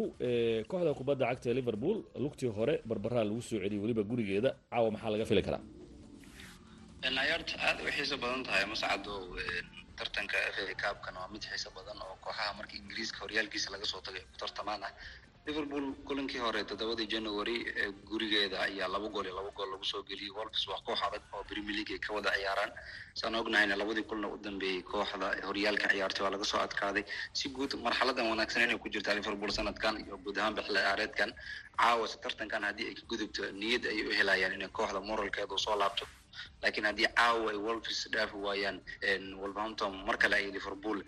kooxda 0.70 0.92
kubadda 1.00 1.26
cagta 1.30 1.48
ee 1.50 1.54
liverpool 1.60 1.98
lugtii 2.24 2.52
hore 2.58 2.76
barbaraa 2.90 3.24
lagu 3.30 3.42
soo 3.50 3.60
celiyay 3.64 3.82
weliba 3.84 4.04
gurigeeda. 4.12 4.50
Caawa 4.72 4.88
maxaa 4.96 5.10
laga 5.14 5.26
fili 5.32 5.42
karaa? 5.48 5.62
Ciyaarta 7.04 7.56
aad 7.68 7.78
u 7.82 7.92
xiiso 7.96 8.16
badan 8.24 8.44
tahay 8.48 8.66
mascado 8.72 9.14
tartanka 10.00 10.38
f 10.56 10.58
a 10.72 10.76
kaabkana 10.84 11.18
waa 11.24 11.32
mid 11.34 11.44
xiiso 11.52 11.70
badan 11.78 11.98
oo 12.06 12.16
kooxaha 12.24 12.52
marka 12.60 12.74
ingiriiska 12.80 13.18
horyaalkiisa 13.24 13.68
laga 13.74 13.86
soo 13.92 14.02
tagay 14.06 14.22
ku 14.32 14.36
tartamaan 14.42 14.84
ah 14.88 14.92
liverpool 15.48 15.86
kulankii 16.08 16.40
hore 16.46 16.62
toddobadii 16.70 17.08
january 17.14 17.56
gurigeeda 18.10 18.58
ayaa 18.68 18.88
laba 18.94 19.08
gool 19.14 19.26
iyo 19.26 19.36
laba 19.40 19.52
gool 19.58 19.70
lagu 19.74 19.84
soo 19.92 20.02
geliyey 20.10 20.32
wolfs 20.38 20.68
waa 20.72 20.82
koox 20.88 21.00
adag 21.08 21.22
oo 21.34 21.44
premier 21.50 21.76
league 21.78 21.94
ay 21.96 22.00
ka 22.06 22.14
wada 22.14 22.32
ciyaaraan. 22.38 22.72
Saan 23.20 23.36
ognahayna 23.36 23.76
labadii 23.82 24.04
kulna 24.10 24.28
u 24.28 24.38
dambeeyey 24.38 24.82
kooxda 24.92 25.28
horyaalka 25.48 25.88
ciyaartay 25.94 26.24
waa 26.26 26.32
laga 26.36 26.46
soo 26.52 26.60
adkaaday. 26.66 27.04
Si 27.34 27.50
guud 27.50 27.74
marxaladan 27.86 28.30
wanaagsan 28.32 28.64
inay 28.68 28.78
ku 28.78 28.90
jirtaa 28.90 29.16
liverpool 29.20 29.52
sanadkan 29.60 29.98
iyo 30.06 30.18
guud 30.26 30.38
ahaanba 30.38 30.62
xilli 30.68 30.80
ciyaareedkan 30.80 31.34
caawase 31.80 32.18
tartankan 32.24 32.64
haddii 32.70 32.88
ay 32.92 32.96
ka 33.00 33.04
gudubto 33.12 33.52
niyad 33.62 33.84
ayay 33.94 34.06
u 34.08 34.12
helayaan 34.20 34.54
inay 34.60 34.70
kooxda 34.80 35.00
moralkeeda 35.10 35.56
u 35.56 35.58
soo 35.66 35.76
laabto. 35.82 36.06
Laakiin 36.62 36.86
haddii 36.90 37.08
caawa 37.18 37.52
ay 37.52 37.58
wolfs 37.68 38.00
dhaafi 38.14 38.36
waayaan 38.46 38.78
wolverhampton 39.42 39.92
mar 40.08 40.18
kale 40.24 40.36
ay 40.40 40.52
liverpool 40.58 41.00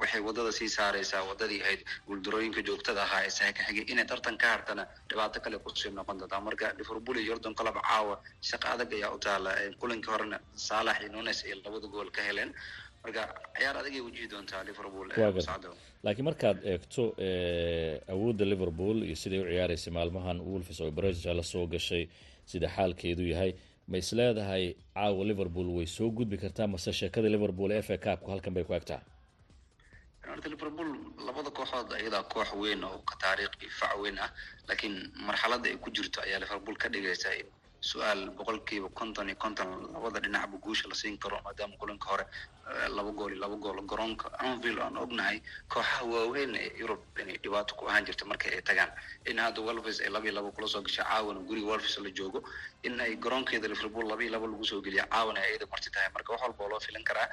waxay 0.00 0.20
waddada 0.28 0.52
sii 0.58 0.68
saaraysaa 0.76 1.22
wadadii 1.30 1.60
ahayd 1.66 1.80
guuldarooyinka 2.08 2.60
joogtada 2.68 3.02
ahaa 3.06 3.22
ee 3.26 3.30
saaka 3.38 3.60
xigay 3.68 3.84
inay 3.92 4.06
tartan 4.12 4.36
ka 4.42 4.46
hartana 4.54 4.84
dhibaato 5.10 5.38
kale 5.44 5.58
ku 5.64 5.70
sii 5.80 5.90
noqon 5.98 6.16
doontaa. 6.20 6.40
Marka 6.48 6.66
liverpool 6.80 7.16
iyo 7.20 7.26
yordan 7.32 7.54
club 7.60 7.76
caawa 7.88 8.14
shaqo 8.48 8.66
adag 8.74 8.90
ayaa 8.98 9.10
u 9.16 9.18
taala 9.26 9.50
kulankii 9.80 10.10
horena 10.14 10.38
saalax 10.68 10.96
iyo 11.02 11.10
nunes 11.16 11.38
ay 11.48 11.54
labada 11.64 11.86
gool 11.94 12.10
ka 12.16 12.22
heleen. 12.28 12.50
Marka 13.04 13.22
ciyaar 13.58 13.76
adag 13.80 13.94
ay 13.98 14.00
wajihi 14.06 14.28
doontaa 14.32 14.62
liverpool 14.68 15.08
laakiin 16.04 16.24
markaad 16.30 16.58
eegto 16.72 17.02
awoodda 18.14 18.44
liverpool 18.52 18.96
iyo 19.08 19.16
siday 19.22 19.40
u 19.40 19.46
ciyaaraysay 19.52 19.92
maalmahan 19.98 20.38
wolfs 20.50 20.80
oo 20.84 20.90
bresa 20.98 21.34
la 21.38 21.42
soo 21.52 21.64
gashay 21.74 22.04
sida 22.50 22.68
xaalkeedu 22.76 23.22
yahay 23.32 23.52
ma 23.90 23.96
is 24.02 24.10
leedahay 24.18 24.64
caawa 24.96 25.22
liverpool 25.30 25.68
way 25.76 25.86
soo 25.96 26.08
gudbi 26.18 26.36
kartaa 26.44 26.66
mase 26.74 26.90
sheekada 27.00 27.28
liverpool 27.34 27.70
ee 27.76 27.78
f 27.86 27.90
a 27.90 27.98
kaabku 28.06 28.28
halkan 28.32 28.54
bay 28.56 28.64
ku 28.68 28.74
egtahay 28.78 29.02
horta 30.30 30.48
liverpool 30.52 30.90
labada 31.26 31.50
kooxood 31.58 31.88
ayadaa 31.98 32.22
koox 32.32 32.48
weyn 32.62 32.84
oo 32.84 32.98
ka 33.08 33.14
taariikh 33.22 33.54
iyo 33.62 33.70
fac 33.80 33.94
weyn 34.02 34.18
ah 34.24 34.30
laakiin 34.68 34.96
marxaladda 35.28 35.68
ay 35.72 35.76
ku 35.84 35.90
jirto 35.96 36.18
ayaa 36.26 36.40
liverpool 36.44 36.76
ka 36.82 36.88
dhigaysa 36.94 37.30
in 37.40 37.46
su'aal 37.80 38.20
boqolkiiba 38.38 38.88
konton 39.00 39.28
iyo 39.30 39.36
konton 39.44 39.68
labada 39.94 40.20
dhinacba 40.24 40.56
guusha 40.64 40.88
la 40.88 40.94
siin 40.94 41.18
karo 41.18 41.38
maadaama 41.46 41.76
kulanka 41.80 42.06
hore 42.12 42.24
laba 42.88 43.10
gool 43.12 43.32
iyo 43.32 43.40
laba 43.40 43.56
gool 43.56 43.80
garoonka. 43.86 44.30
Anville 44.38 44.82
aan 44.82 44.96
ognahay 44.96 45.40
kooxaha 45.68 46.04
waaweyn 46.04 46.54
ee 46.56 46.72
yurub 46.80 47.00
inay 47.22 47.38
dhibaato 47.38 47.74
ku 47.76 47.86
ahaan 47.88 48.04
jirta 48.04 48.24
marka 48.24 48.48
ay 48.50 48.62
tagaan. 48.62 48.90
In 49.26 49.38
hadda 49.38 49.60
wolves 49.62 50.00
ay 50.00 50.10
laba 50.10 50.30
laba 50.32 50.50
kula 50.50 50.66
soo 50.68 50.82
gashay 50.82 51.04
caawana 51.04 51.40
guriga 51.46 51.66
wolves 51.66 51.98
la 51.98 52.10
joogo. 52.10 52.42
In 52.82 53.00
ay 53.00 53.16
garoonkeeda 53.16 53.68
liverpool 53.68 54.06
laba 54.08 54.22
laba 54.34 54.46
lagu 54.46 54.64
soo 54.64 54.82
geliya 54.82 55.06
caawana 55.06 55.40
ay 55.40 55.50
ayada 55.54 55.66
marti 55.70 55.90
tahay. 55.90 56.08
Marka 56.14 56.32
wax 56.32 56.42
walba 56.42 56.64
oo 56.64 56.68
loo 56.70 56.80
filan 56.80 57.04
karaa 57.04 57.28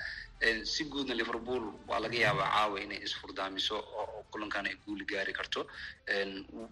si 0.63 0.83
guudna 0.85 1.15
liverpool 1.15 1.63
waa 1.87 1.99
laga 1.99 2.17
yaabaa 2.25 2.49
caawa 2.53 2.79
inay 2.85 2.99
isfurdaamiso 3.07 3.75
oo 3.77 4.23
kulankan 4.31 4.65
ay 4.69 4.75
guuli 4.85 5.05
gaari 5.05 5.33
karto. 5.33 5.65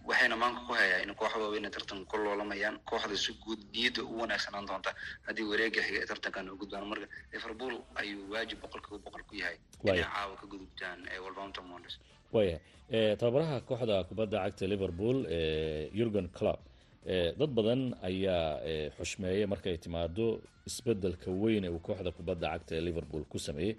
Waxayna 0.05 0.35
maanka 0.37 0.61
ku 0.67 0.73
hayaa 0.73 1.01
in 1.03 1.13
kooxa 1.15 1.37
waaweyn 1.41 1.65
ay 1.65 1.71
tartanka 1.71 2.05
ku 2.11 2.17
loolamayaan 2.17 2.77
kooxda 2.85 3.17
si 3.17 3.33
guud 3.43 3.59
niyadda 3.73 4.03
u 4.03 4.19
wanaagsanaan 4.21 4.65
doonta. 4.69 4.93
Haddii 5.27 5.43
wareega 5.49 5.81
xiga 5.81 5.99
ay 6.01 6.05
tartankan 6.11 6.49
u 6.49 6.57
gudbaan 6.57 6.87
marka 6.87 7.07
liverpool 7.33 7.75
ayuu 7.95 8.29
waajib 8.33 8.50
boqolkiiba 8.63 8.99
boqol 9.05 9.23
ku 9.29 9.35
yahay. 9.41 9.57
Inay 9.83 10.03
caawa 10.13 10.33
ka 10.41 10.45
gudubtaan 10.51 10.99
wolverhampton 11.23 11.65
wonders 11.73 11.95
waya 12.35 12.57
tababaraha 13.19 13.57
kooxda 13.69 13.95
kubadda 14.09 14.37
cagta 14.45 14.65
liverpool 14.73 15.17
yurgen 15.99 16.27
club 16.37 16.59
dad 17.39 17.51
badan 17.57 17.81
ayaa 18.09 18.45
xushmeeya 18.97 19.45
markay 19.53 19.75
timaado 19.83 20.25
isbeddelka 20.69 21.29
weyn 21.41 21.63
ee 21.67 21.71
uu 21.75 21.81
kooxda 21.87 22.11
kubadda 22.17 22.47
cagta 22.53 22.71
ee 22.77 22.81
liverpool 22.87 23.23
ku 23.31 23.37
sameeyey 23.47 23.73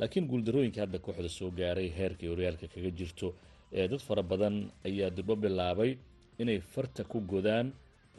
laakiin 0.00 0.26
guuldarooyinka 0.30 0.80
hadda 0.84 0.98
kooxda 1.06 1.28
soo 1.38 1.50
gaaray 1.60 1.88
heerkai 1.98 2.28
horyaalka 2.32 2.66
kaga 2.74 2.90
jirto 2.98 3.28
dad 3.92 4.00
fara 4.08 4.22
badan 4.32 4.56
ayaa 4.88 5.10
durbo 5.16 5.34
bilaabay 5.44 5.92
inay 6.42 6.58
farta 6.72 7.02
ku 7.12 7.18
godaan 7.32 7.66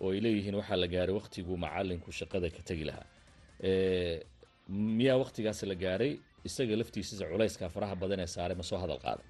oo 0.03 0.11
ay 0.13 0.19
leeyihiin 0.25 0.55
waxaa 0.61 0.77
la 0.83 0.87
gaaray 0.95 1.15
wakhtiguu 1.19 1.57
macalinku 1.65 2.09
shaqada 2.19 2.47
ka 2.55 2.61
tegi 2.69 2.85
lahaa 2.89 3.07
miyaa 4.71 5.17
wakhtigaas 5.23 5.63
la 5.63 5.75
gaaray? 5.75 6.13
Isaga 6.45 6.75
laftiisisa 6.81 7.25
culayska 7.31 7.69
faraha 7.69 7.95
badan 7.95 8.19
ee 8.19 8.27
saaray 8.35 8.55
ma 8.55 8.63
soo 8.63 8.79
hadal 8.83 8.99
qaada 9.05 9.23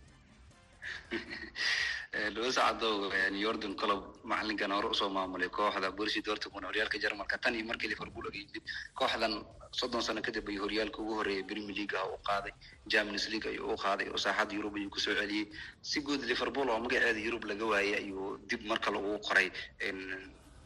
luis 2.35 2.55
cadow 2.55 3.11
yordan 3.45 3.75
colob 3.75 4.01
macalinkan 4.23 4.71
hore 4.71 4.87
u 4.91 4.93
soo 4.93 5.09
maamulay 5.09 5.49
kooxda 5.49 5.91
borussia 5.91 6.21
dortmund 6.25 6.65
horyaalka 6.65 6.99
jarmalka. 7.03 7.37
Tan 7.37 7.55
iyo 7.55 7.65
markii 7.65 7.89
liverpool 7.89 8.27
oga 8.27 8.37
yimid 8.37 8.63
kooxdan 8.99 9.33
soddon 9.71 10.03
sano 10.03 10.21
kadib 10.21 10.47
ayuu 10.49 10.63
horyaalka 10.65 11.01
ugu 11.01 11.13
horreeyay 11.19 11.43
premier 11.43 11.75
league 11.75 11.95
ah 12.01 12.07
u 12.15 12.17
qaaday. 12.29 12.53
Champions 12.91 13.29
league 13.29 13.49
ayuu 13.51 13.73
u 13.73 13.77
qaaday 13.85 14.07
oo 14.09 14.17
saaxadda 14.25 14.53
yurub 14.55 14.75
ayuu 14.75 14.89
ku 14.89 14.99
soo 14.99 15.15
celiyey 15.19 15.47
si 15.81 16.01
guud 16.01 16.21
liverpool 16.31 16.69
oo 16.69 16.79
magaceeda 16.85 17.19
yurub 17.27 17.43
laga 17.51 17.65
waayay 17.71 17.95
ayuu 18.01 18.37
dib 18.49 18.61
mar 18.69 18.79
kale 18.79 18.97
ugu 18.97 19.17
qoray 19.27 19.47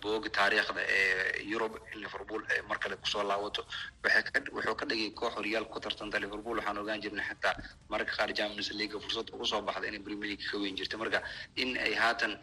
booga 0.01 0.29
taariikhda 0.38 0.81
ee 0.97 1.43
yurub 1.51 1.73
in 1.93 1.99
liverpool 2.03 2.41
ay 2.53 2.60
mar 2.69 2.77
kale 2.84 2.95
ku 3.01 3.08
soo 3.13 3.23
ka 3.29 3.62
wuxuu 4.55 4.75
ka 4.79 4.86
dhigay 4.89 5.10
koox 5.19 5.34
horyaalka 5.38 5.71
ku 5.73 5.79
tartanta 5.86 6.17
liverpool 6.23 6.58
waxaan 6.60 6.77
ogaan 6.84 7.01
jirnay 7.03 7.25
xataa 7.29 7.53
mararka 7.91 8.13
qaar 8.19 8.29
champions 8.39 8.69
league 8.79 8.95
fursad 9.03 9.27
ugu 9.36 9.45
soo 9.51 9.62
baxda 9.67 9.88
inay 9.91 9.99
premier 10.08 10.29
league 10.31 10.45
ka 10.51 10.58
weyn 10.63 10.75
jirta 10.79 10.97
marka 11.03 11.19
in 11.62 11.69
ay 11.86 11.93
haatan 12.03 12.34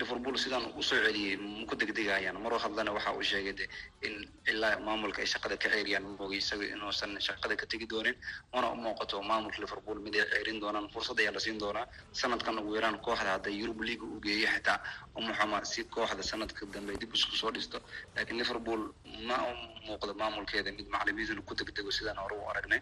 liverpool 0.00 0.36
sidaan 0.42 0.64
u 0.76 0.82
soo 0.82 0.96
celiyey 1.04 1.36
maku 1.36 1.74
degdegayaan? 1.80 2.36
Maroo 2.44 2.58
hadlana 2.58 2.92
waxa 2.96 3.12
uu 3.12 3.22
sheegay 3.22 3.52
de 3.58 3.64
in 4.06 4.14
ilaa 4.50 4.78
maamulka 4.86 5.20
ay 5.22 5.26
shaqada 5.32 5.56
ka 5.62 5.68
ceeriyaan 5.68 6.04
moogay 6.18 6.38
isaga 6.42 6.64
inuusan 6.74 7.20
shaqada 7.26 7.54
ka 7.60 7.66
tegi 7.66 7.86
doonin 7.92 8.16
una 8.56 8.68
u 8.72 8.76
muuqato 8.76 9.22
maamulka 9.22 9.58
liverpool 9.64 9.98
mid 10.00 10.14
ay 10.16 10.24
ceerin 10.32 10.60
doonaan 10.60 10.88
fursad 10.94 11.18
ayaa 11.20 11.32
la 11.36 11.40
siin 11.40 11.58
doonaa 11.60 11.86
sanadkan 12.12 12.58
ugu 12.58 12.74
yaraan 12.76 12.98
kooxda 13.06 13.30
hadday 13.36 13.54
yurub 13.60 13.80
league 13.88 14.02
u 14.02 14.20
geeyo 14.20 14.48
xitaa. 14.54 14.78
Umuxama 15.14 15.64
si 15.64 15.84
kooxda 15.84 16.22
sanadka 16.22 16.66
dambe 16.74 16.96
dib 17.00 17.12
isku 17.14 17.36
soo 17.36 17.52
dhisto 17.52 17.78
laakiin 18.16 18.38
liverpool 18.42 18.82
ma 19.28 19.36
u 19.50 19.52
muuqdo 19.86 20.14
maamulkeeda 20.14 20.72
mid 20.72 20.88
macalimiintuna 20.88 21.42
ku 21.48 21.54
degdego 21.54 21.90
sidaan 21.90 22.16
hore 22.16 22.34
u 22.40 22.48
aragnay. 22.50 22.80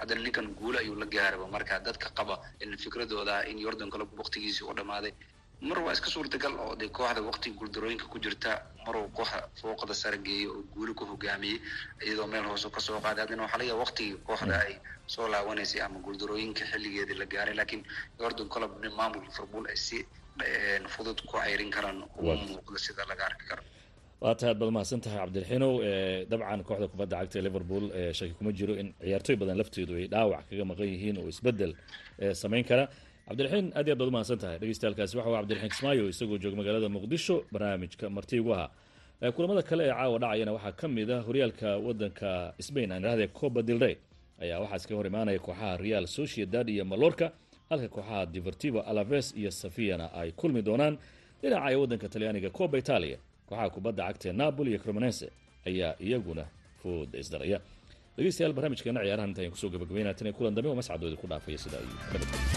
Haddana 0.00 0.20
ninkan 0.24 0.54
guule 0.58 0.78
ayuu 0.78 0.96
la 0.96 1.06
gaaraba 1.06 1.46
marka 1.46 1.78
dadka 1.86 2.08
qaba 2.18 2.40
in 2.60 2.76
fikradooda 2.78 3.44
in 3.50 3.58
yordan 3.58 3.90
club 3.90 4.08
waqtigiisii 4.18 4.64
u 4.64 4.74
dhamaaday 4.74 5.12
mar 5.60 5.78
waa 5.84 5.92
iska 5.92 6.10
suurtagal 6.10 6.54
oo 6.60 6.76
de 6.76 6.86
kooxda 6.88 7.20
waqtiga 7.22 7.56
guuldarooyinka 7.58 8.06
ku 8.12 8.18
jirta 8.18 8.50
maruu 8.86 9.08
kooxda 9.16 9.48
fooqada 9.60 9.94
sare 9.94 10.18
geeyo 10.26 10.50
oo 10.52 10.62
guuli 10.74 10.94
ku 10.94 11.04
hogaamiyey 11.06 11.58
iyadoo 12.06 12.26
meel 12.26 12.44
hoose 12.50 12.68
ka 12.70 12.80
soo 12.80 13.00
qaaday 13.00 13.22
haddana 13.24 13.42
waxaa 13.46 13.58
laga 13.62 13.74
waqtigii 13.82 14.16
kooxda 14.28 14.54
ay 14.66 14.74
soo 15.06 15.28
laabanaysay 15.28 15.80
ama 15.80 15.98
guuldarooyinka 16.04 16.64
xilligeedii 16.72 17.16
la 17.20 17.26
gaaray 17.26 17.54
laakiin 17.54 17.82
yordan 18.20 18.48
club 18.48 18.72
maamul 18.98 19.22
liverpool 19.28 19.64
ay 19.72 19.76
si 19.76 19.98
fudud 20.94 21.18
ku 21.26 21.36
ceyrin 21.40 21.70
karaan 21.70 22.04
uma 22.18 22.34
muuqdo 22.36 22.78
sida 22.78 23.02
laga 23.08 23.24
arki 23.26 23.44
karo. 23.48 23.62
Waa 24.20 24.34
tahay 24.34 24.52
ad 24.52 24.58
baad 24.60 24.70
mahadsan 24.76 25.00
tahay 25.00 25.18
cabdilxinow 25.24 25.72
dabcan 26.30 26.60
kooxda 26.68 26.86
kubadda 26.92 27.16
cagta 27.20 27.38
ee 27.38 27.42
liverpool 27.48 27.84
shaki 28.18 28.32
kuma 28.38 28.52
jiro 28.58 28.74
in 28.82 28.88
ciyaartooy 29.00 29.36
badan 29.40 29.56
lafteedu 29.60 29.92
ay 30.00 30.06
dhaawac 30.12 30.44
kaga 30.50 30.64
maqan 30.70 30.88
yihiin 30.92 31.16
oo 31.22 31.28
isbeddel 31.32 31.72
samayn 32.42 32.64
kara 32.70 32.84
cabdilxiin 33.28 33.72
aad 33.78 33.86
iyo 33.86 33.92
ad 33.94 33.98
baad 34.00 34.08
umahadsan 34.10 34.38
tahay. 34.42 34.58
Dhegeystayaaalkaasi 34.60 35.14
waxa 35.16 35.30
uu 35.30 35.36
cabdilxiin 35.38 35.70
kismaayo 35.72 36.04
isagoo 36.12 36.38
jooga 36.42 36.56
magaalada 36.60 36.88
muqdisho 36.96 37.36
barnaamijka 37.52 38.06
marti 38.16 38.36
ugu 38.40 38.52
ahaa 38.54 39.32
kulamada 39.36 39.62
kale 39.68 39.82
ee 39.84 39.92
caawa 39.98 40.18
dhacayana 40.22 40.52
waxaa 40.56 40.72
ka 40.80 40.86
mid 40.96 41.10
ah 41.10 41.20
horyaalka 41.26 41.68
wadanka 41.86 42.30
spain 42.66 42.92
aan 42.92 43.02
idhahdee 43.02 43.28
coba 43.38 43.62
del 43.68 43.78
rey. 43.84 43.96
Ayaa 44.42 44.58
waxaa 44.62 44.76
iskaga 44.80 44.96
hor 44.98 45.06
imaanaya 45.06 45.38
kooxaha 45.46 45.76
real 45.84 46.04
sociedad 46.18 46.66
iyo 46.74 46.84
malorca 46.84 47.26
halka 47.70 47.88
kooxaha 47.88 48.26
divertivo 48.34 48.80
alaves 48.90 49.26
iyo 49.40 49.50
safiyana 49.50 50.06
ay 50.20 50.30
kulmi 50.40 50.62
doonaan. 50.62 50.94
Dhinaca 51.42 51.68
ee 51.72 51.76
wadanka 51.82 52.06
talyaaniga 52.12 52.50
coba 52.58 52.78
italia 52.78 53.18
kooxaha 53.48 53.70
kubadda 53.74 54.02
cagta 54.08 54.26
ee 54.28 54.32
napoli 54.42 54.70
iyo 54.72 54.78
cremonense 54.84 55.26
ayaa 55.68 55.92
iyaguna 56.06 56.44
fooda 56.82 57.18
isdaraya. 57.22 57.58
Dhegeystayaal 58.16 58.52
barnaamijkeena 58.56 59.00
ciyaarahan 59.04 59.28
inta 59.32 59.40
ayan 59.42 59.50
ku 59.54 59.58
soo 59.62 59.70
gabagabeynaa 59.74 60.14
tan 60.18 60.32
kulan 60.36 60.54
dambe 60.56 60.68
oo 60.70 60.74
mascadooda 60.80 61.16
ku 61.20 61.26
dhaafaya 61.30 61.58
sida 61.62 61.76
ayuu 61.82 62.55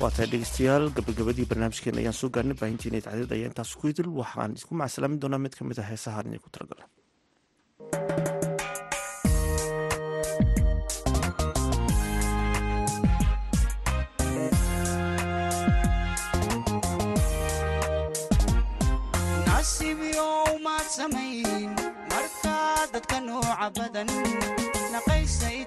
waa 0.00 0.10
tahay 0.14 0.28
dhegeystayaal 0.32 0.84
gabagabadii 0.98 1.46
barnaamijkeena 1.52 2.00
ayaan 2.02 2.16
soo 2.20 2.30
gaarnay 2.36 2.58
baahintiina 2.60 3.00
idaacadada 3.02 3.34
ayaa 3.38 3.50
intaas 3.52 3.72
ku 3.80 3.90
idil 3.92 4.10
waxaan 4.20 4.56
isku 4.60 4.72
macsalaamin 4.82 5.20
doonaa 5.24 5.42
mid 5.46 5.54
ka 5.58 5.68
mid 5.70 5.78
a 5.82 5.88
heesahaan 5.90 6.28
inay 6.30 6.42
ku 6.44 6.50
talagala 6.54 6.84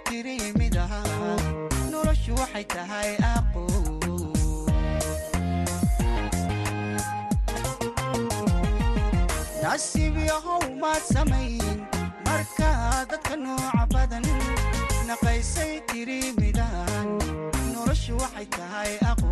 tiri 0.05 0.37
mid 0.59 0.75
aha 0.77 1.01
noloshu 1.91 2.33
waxay 2.39 2.65
tahay 2.73 3.11
aqo 3.35 3.63
nasiib 9.71 10.15
yahow 10.27 10.59
maad 10.81 10.99
samayn 11.13 11.79
markaa 12.27 13.05
dadka 13.11 13.35
nooca 13.43 13.83
badan 13.93 14.25
naqaysay 15.09 15.71
tiri 15.91 16.19
midahan 16.39 17.07
noloshu 17.75 18.13
waxay 18.21 18.47
tahay 18.57 18.91
aqo 19.11 19.31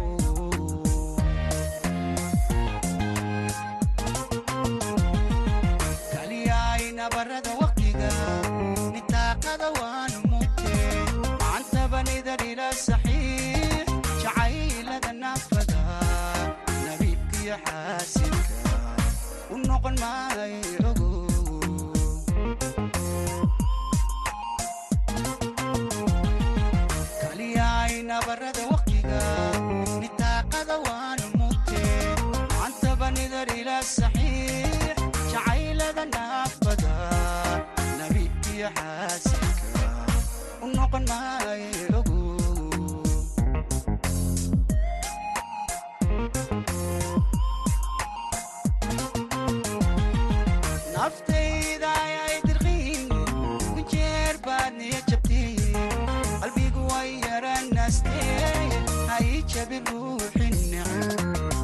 noqon 40.90 41.06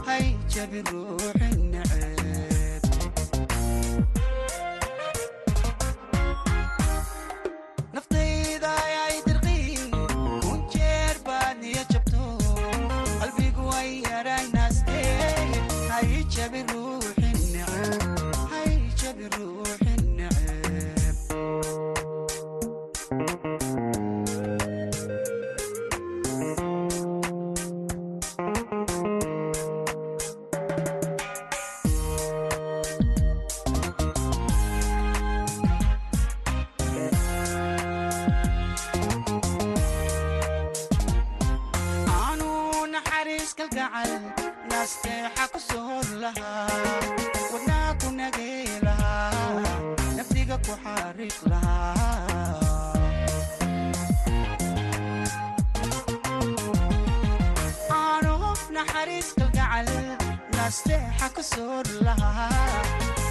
hay 0.07 0.35
jabi 0.53 0.81
ruuxin 0.89 1.71
neceb 1.71 2.04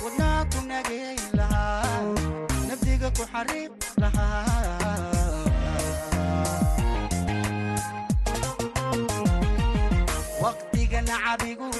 wadnaa 0.04 0.40
ku 0.52 0.60
nagay 0.70 1.16
lahaa 1.38 2.02
nafdiga 2.68 3.08
ku 3.16 3.22
xariiq 3.32 3.72
lahaa 4.02 5.13
adigu 11.34 11.73